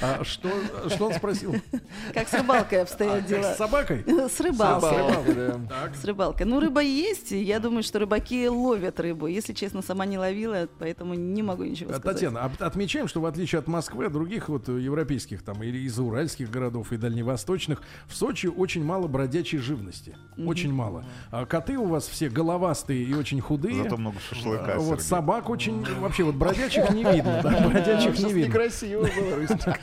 А 0.00 0.22
что, 0.24 0.50
что 0.88 1.06
он 1.06 1.14
спросил? 1.14 1.54
Как 2.14 2.28
с 2.28 2.34
рыбалкой 2.34 2.82
обстоят 2.82 3.24
С 3.24 3.28
дела? 3.28 3.54
собакой? 3.54 4.04
С 4.06 4.40
рыбалкой. 4.40 5.34
Да. 5.68 5.90
С 5.94 6.04
рыбалкой. 6.04 6.46
Ну, 6.46 6.60
рыба 6.60 6.80
есть. 6.82 7.32
и 7.32 7.42
Я 7.42 7.60
думаю, 7.60 7.82
что 7.82 7.98
рыбаки 7.98 8.48
ловят 8.48 8.98
рыбу. 9.00 9.26
Если 9.26 9.52
честно, 9.52 9.82
сама 9.82 10.06
не 10.06 10.18
ловила, 10.18 10.68
поэтому 10.78 11.14
не 11.14 11.42
могу 11.42 11.64
ничего 11.64 11.90
А, 11.90 11.94
сказать. 11.98 12.16
Татьяна, 12.16 12.44
об- 12.44 12.62
отмечаем, 12.62 13.08
что 13.08 13.20
в 13.20 13.26
отличие 13.26 13.58
от 13.58 13.66
Москвы, 13.68 14.08
других 14.08 14.48
вот 14.48 14.68
э, 14.68 14.80
европейских 14.80 15.42
там 15.42 15.62
или 15.62 15.78
из 15.78 15.98
уральских 15.98 16.50
городов 16.50 16.92
и 16.92 16.96
дальневосточных, 16.96 17.82
в 18.06 18.14
Сочи 18.14 18.46
очень 18.46 18.84
мало 18.84 19.06
бродячей 19.06 19.58
живности. 19.58 20.16
Очень 20.38 20.72
мало. 20.72 21.04
А 21.30 21.46
коты 21.46 21.76
у 21.78 21.84
вас 21.86 22.06
все 22.08 22.28
головастые 22.28 23.02
и 23.04 23.14
очень 23.14 23.29
худые. 23.38 23.84
Зато 23.84 23.96
много 23.96 24.18
шашлыка, 24.18 24.72
А, 24.74 24.78
Вот 24.78 24.86
Сергей. 25.00 25.04
собак 25.04 25.48
очень 25.48 25.84
вообще 26.00 26.24
вот 26.24 26.34
бродячих 26.34 26.90
не 26.90 27.04
видно, 27.04 27.40
да, 27.42 27.68
бродячих 27.68 28.18
не 28.18 28.32
видно. 28.32 28.48
некрасиво 28.48 29.02
было. 29.02 29.46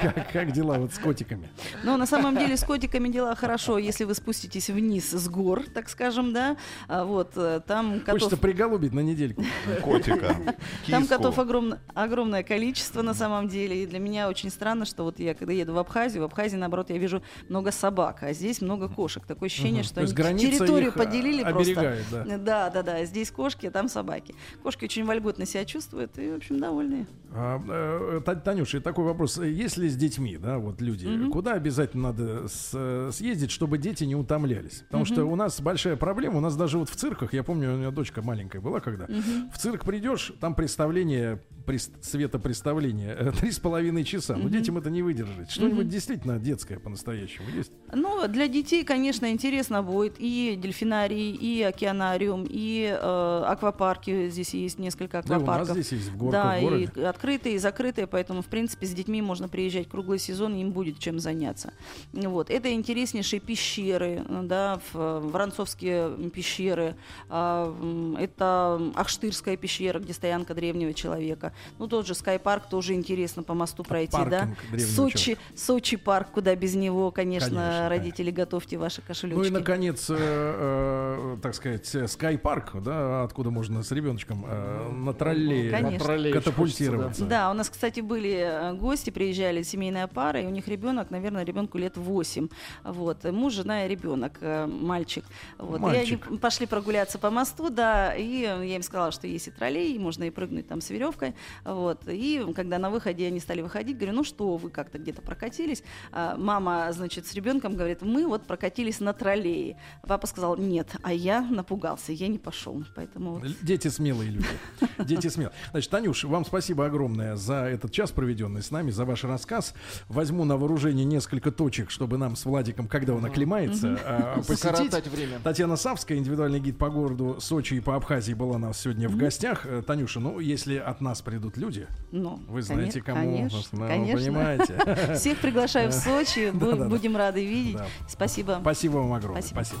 Как, 0.00 0.32
как 0.32 0.52
дела 0.52 0.78
вот 0.78 0.92
с 0.94 0.98
котиками? 0.98 1.48
Но 1.82 1.96
на 1.96 2.06
самом 2.06 2.36
деле 2.36 2.56
с 2.56 2.64
котиками 2.64 3.08
дела 3.08 3.34
хорошо, 3.34 3.78
если 3.78 4.04
вы 4.04 4.14
спуститесь 4.14 4.68
вниз 4.70 5.10
с 5.10 5.28
гор, 5.28 5.62
так 5.72 5.88
скажем, 5.88 6.32
да. 6.32 6.56
А 6.88 7.04
Вот 7.04 7.32
э, 7.36 7.60
там 7.66 8.00
котов 8.00 8.12
Хочется 8.20 8.36
приголубить 8.36 8.92
на 8.92 9.00
недельку. 9.00 9.42
Котика. 9.82 10.36
Там 10.90 11.06
котов 11.06 11.38
огромно- 11.38 11.78
огромное 11.94 12.42
количество 12.42 13.02
на 13.02 13.14
самом 13.14 13.48
деле. 13.48 13.82
И 13.82 13.86
для 13.86 13.98
меня 13.98 14.28
очень 14.28 14.50
странно, 14.50 14.84
что 14.84 15.04
вот 15.04 15.18
я 15.18 15.34
когда 15.34 15.52
еду 15.52 15.72
в 15.72 15.78
Абхазию, 15.78 16.22
в 16.22 16.26
Абхазии, 16.26 16.56
наоборот, 16.56 16.90
я 16.90 16.98
вижу 16.98 17.22
много 17.48 17.72
собак, 17.72 18.22
а 18.22 18.32
здесь 18.32 18.60
много 18.60 18.88
кошек. 18.88 19.24
Такое 19.26 19.48
ощущение, 19.48 19.82
что 19.82 20.00
они 20.00 20.10
территорию 20.38 20.92
поделили 20.92 21.42
оберегает, 21.42 22.04
просто. 22.06 22.24
да. 22.38 22.38
Да, 22.38 22.70
да, 22.70 22.82
да. 22.84 23.04
Здесь 23.04 23.30
кошки, 23.30 23.66
а 23.66 23.70
там 23.70 23.88
собаки. 23.88 24.34
Кошки 24.62 24.84
очень 24.84 25.04
вольготно 25.04 25.46
себя 25.46 25.64
чувствуют 25.64 26.18
и, 26.18 26.30
в 26.30 26.36
общем, 26.36 26.58
довольны. 26.60 27.06
А, 27.32 27.60
э, 27.68 28.20
Та- 28.24 28.36
Танюша, 28.36 28.80
такой 28.80 29.04
вопрос. 29.04 29.38
Если 29.38 29.88
с 29.88 29.96
детьми, 29.96 30.36
да, 30.36 30.58
вот 30.58 30.80
люди, 30.80 31.08
куда 31.30 31.54
обязательно 31.54 32.12
надо 32.12 32.46
с- 32.48 32.70
э, 32.74 33.10
съездить, 33.12 33.50
чтобы 33.50 33.78
дети 33.78 34.04
не 34.04 34.14
утомлялись? 34.14 34.84
Потому 34.86 35.04
что 35.04 35.24
у 35.24 35.34
нас 35.34 35.60
большая 35.60 35.96
проблема, 35.96 36.36
у 36.38 36.40
нас 36.40 36.56
даже 36.56 36.78
вот 36.78 36.88
в 36.88 36.94
цирках, 36.96 37.32
я 37.34 37.42
помню, 37.42 37.74
у 37.74 37.76
меня 37.76 37.90
дочка 37.90 38.22
маленькая 38.22 38.60
была, 38.60 38.80
когда 38.80 39.06
в 39.52 39.58
цирк 39.58 39.84
придешь, 39.84 40.32
там 40.40 40.54
представление, 40.54 41.40
прес- 41.66 41.90
светопредставление, 42.02 43.16
э, 43.18 43.32
три 43.32 43.50
с 43.50 43.58
половиной 43.58 44.04
часа. 44.04 44.36
Ну, 44.36 44.48
детям 44.48 44.78
это 44.78 44.90
не 44.90 45.02
выдержать. 45.02 45.50
Что-нибудь 45.50 45.88
действительно 45.88 46.38
детское 46.38 46.78
по-настоящему 46.78 47.46
есть? 47.56 47.72
Ну, 47.92 48.26
для 48.28 48.48
детей, 48.48 48.84
конечно, 48.84 49.30
интересно 49.30 49.82
будет 49.82 50.14
и 50.18 50.56
дельфинарий, 50.60 51.30
и 51.32 51.62
океанариум, 51.62 52.44
и 52.44 52.63
э, 52.88 53.42
аквапарки. 53.46 54.28
Здесь 54.28 54.54
есть 54.54 54.78
несколько 54.78 55.22
Да, 55.22 55.36
у 55.36 55.40
нас 55.40 55.42
аквапарков. 55.42 55.74
здесь 55.76 55.92
есть 55.92 56.08
в 56.10 56.16
гор- 56.16 56.32
Да, 56.32 56.56
в 56.58 56.60
городе. 56.62 56.90
и 56.96 57.00
открытые, 57.02 57.54
и 57.56 57.58
закрытые, 57.58 58.06
поэтому, 58.06 58.42
в 58.42 58.46
принципе, 58.46 58.86
с 58.86 58.90
детьми 58.90 59.22
можно 59.22 59.48
приезжать 59.48 59.88
круглый 59.88 60.18
сезон, 60.18 60.54
и 60.54 60.60
им 60.60 60.72
будет 60.72 60.98
чем 60.98 61.18
заняться. 61.20 61.72
Вот. 62.12 62.50
Это 62.50 62.72
интереснейшие 62.72 63.40
пещеры, 63.40 64.22
да, 64.42 64.80
в, 64.92 65.20
Воронцовские 65.30 66.30
пещеры, 66.30 66.96
м, 67.30 68.16
это 68.16 68.80
Ахштырская 68.94 69.56
пещера, 69.56 69.98
где 69.98 70.12
стоянка 70.12 70.54
древнего 70.54 70.92
человека. 70.94 71.52
Ну, 71.78 71.86
тот 71.88 72.06
же 72.06 72.14
Скайпарк 72.14 72.68
тоже 72.68 72.94
интересно 72.94 73.42
по 73.42 73.54
мосту 73.54 73.82
пройти, 73.84 74.16
да. 74.30 74.48
паркинг 74.70 74.80
Сочи, 74.80 75.38
Сочи 75.56 75.96
парк, 75.96 76.28
куда 76.32 76.54
без 76.54 76.74
него, 76.74 77.10
конечно, 77.10 77.48
Конечно, 77.48 77.88
родители, 77.88 78.30
готовьте 78.30 78.76
ваши 78.78 79.02
кошелечки. 79.02 79.38
Ну 79.38 79.44
и, 79.44 79.50
наконец, 79.50 80.08
э, 80.10 80.16
э, 80.18 81.36
так 81.42 81.54
сказать, 81.54 81.94
э, 81.94 82.06
скайпарк, 82.54 82.82
да, 82.82 83.24
откуда 83.24 83.50
можно 83.50 83.82
с 83.82 83.90
ребеночком 83.90 84.44
э, 84.46 84.88
на. 84.90 85.04
На 85.04 85.98
троллее 85.98 86.32
катапультироваться. 86.32 87.24
Да, 87.24 87.50
у 87.50 87.54
нас, 87.54 87.68
кстати, 87.68 88.00
были 88.00 88.32
э, 88.32 88.74
гости, 88.74 89.10
приезжали 89.10 89.62
семейная 89.62 90.06
пара, 90.06 90.40
и 90.40 90.46
у 90.46 90.50
них 90.50 90.68
ребенок, 90.68 91.10
наверное, 91.10 91.44
ребенку 91.44 91.78
лет 91.78 91.96
8. 91.96 92.48
Вот, 92.84 93.24
муж, 93.24 93.54
жена 93.54 93.86
и 93.86 93.88
ребенок, 93.88 94.38
э, 94.40 94.66
мальчик. 94.66 95.24
Вот. 95.58 95.80
Мальчик. 95.80 96.26
И 96.26 96.28
они 96.28 96.38
пошли 96.38 96.66
прогуляться 96.66 97.18
по 97.18 97.30
мосту, 97.30 97.70
да, 97.70 98.14
и 98.14 98.40
я 98.40 98.76
им 98.76 98.82
сказала, 98.82 99.12
что 99.12 99.26
есть 99.26 99.48
и 99.48 99.50
троллей, 99.50 99.94
и 99.94 99.98
можно 99.98 100.24
и 100.24 100.30
прыгнуть 100.30 100.68
там 100.68 100.80
с 100.80 100.90
веревкой. 100.90 101.34
Вот. 101.64 102.02
И 102.08 102.44
когда 102.54 102.78
на 102.78 102.90
выходе 102.90 103.26
они 103.26 103.40
стали 103.40 103.62
выходить, 103.62 103.96
говорю, 103.96 104.16
ну 104.16 104.24
что, 104.24 104.56
вы 104.56 104.70
как-то 104.70 104.98
где-то 104.98 105.22
прокатились? 105.22 105.82
А 106.12 106.36
мама, 106.36 106.88
значит, 106.92 107.26
с 107.26 107.34
ребенком 107.34 107.76
говорит, 107.76 108.02
мы 108.02 108.26
вот 108.26 108.46
прокатились 108.46 109.00
на 109.00 109.12
троллее. 109.12 109.76
Папа 110.06 110.26
сказал, 110.26 110.56
нет, 110.56 110.88
а 111.02 111.12
я 111.12 111.40
напугался, 111.42 112.12
я 112.12 112.28
не 112.28 112.38
пошел. 112.44 112.84
Поэтому 112.94 113.38
вот 113.38 113.48
Дети 113.62 113.88
смелые 113.88 114.30
люди. 114.30 114.46
Дети 114.98 115.28
смелые. 115.28 115.54
Значит, 115.70 115.90
Танюш, 115.90 116.24
вам 116.24 116.44
спасибо 116.44 116.86
огромное 116.86 117.36
за 117.36 117.64
этот 117.64 117.90
час, 117.90 118.12
проведенный 118.12 118.62
с 118.62 118.70
нами, 118.70 118.90
за 118.90 119.04
ваш 119.04 119.24
рассказ. 119.24 119.74
Возьму 120.08 120.44
на 120.44 120.56
вооружение 120.56 121.04
несколько 121.04 121.50
точек, 121.50 121.90
чтобы 121.90 122.18
нам 122.18 122.36
с 122.36 122.44
Владиком, 122.44 122.86
когда 122.86 123.14
он 123.14 123.24
оклемается, 123.24 123.98
а, 124.04 124.42
посетить. 124.46 124.94
Время. 125.08 125.38
Татьяна 125.42 125.76
Савская, 125.76 126.18
индивидуальный 126.18 126.60
гид 126.60 126.78
по 126.78 126.90
городу 126.90 127.36
Сочи 127.40 127.74
и 127.74 127.80
по 127.80 127.96
Абхазии, 127.96 128.34
была 128.34 128.56
у 128.56 128.58
нас 128.58 128.80
сегодня 128.80 129.08
в 129.08 129.16
гостях. 129.16 129.66
Э, 129.66 129.82
Танюша, 129.86 130.20
ну, 130.20 130.38
если 130.38 130.76
от 130.76 131.00
нас 131.00 131.22
придут 131.22 131.56
люди, 131.56 131.86
ну, 132.12 132.40
вы 132.48 132.62
знаете, 132.62 133.00
кому. 133.00 133.48
Конечно, 133.48 133.88
понимаете. 133.88 135.14
Всех 135.14 135.38
приглашаю 135.38 135.90
в 135.90 135.94
Сочи, 135.94 136.50
будем 136.50 137.16
рады 137.16 137.44
видеть. 137.44 137.78
Спасибо. 138.08 138.58
Спасибо 138.60 138.98
вам 138.98 139.12
огромное. 139.14 139.42
Спасибо. 139.42 139.80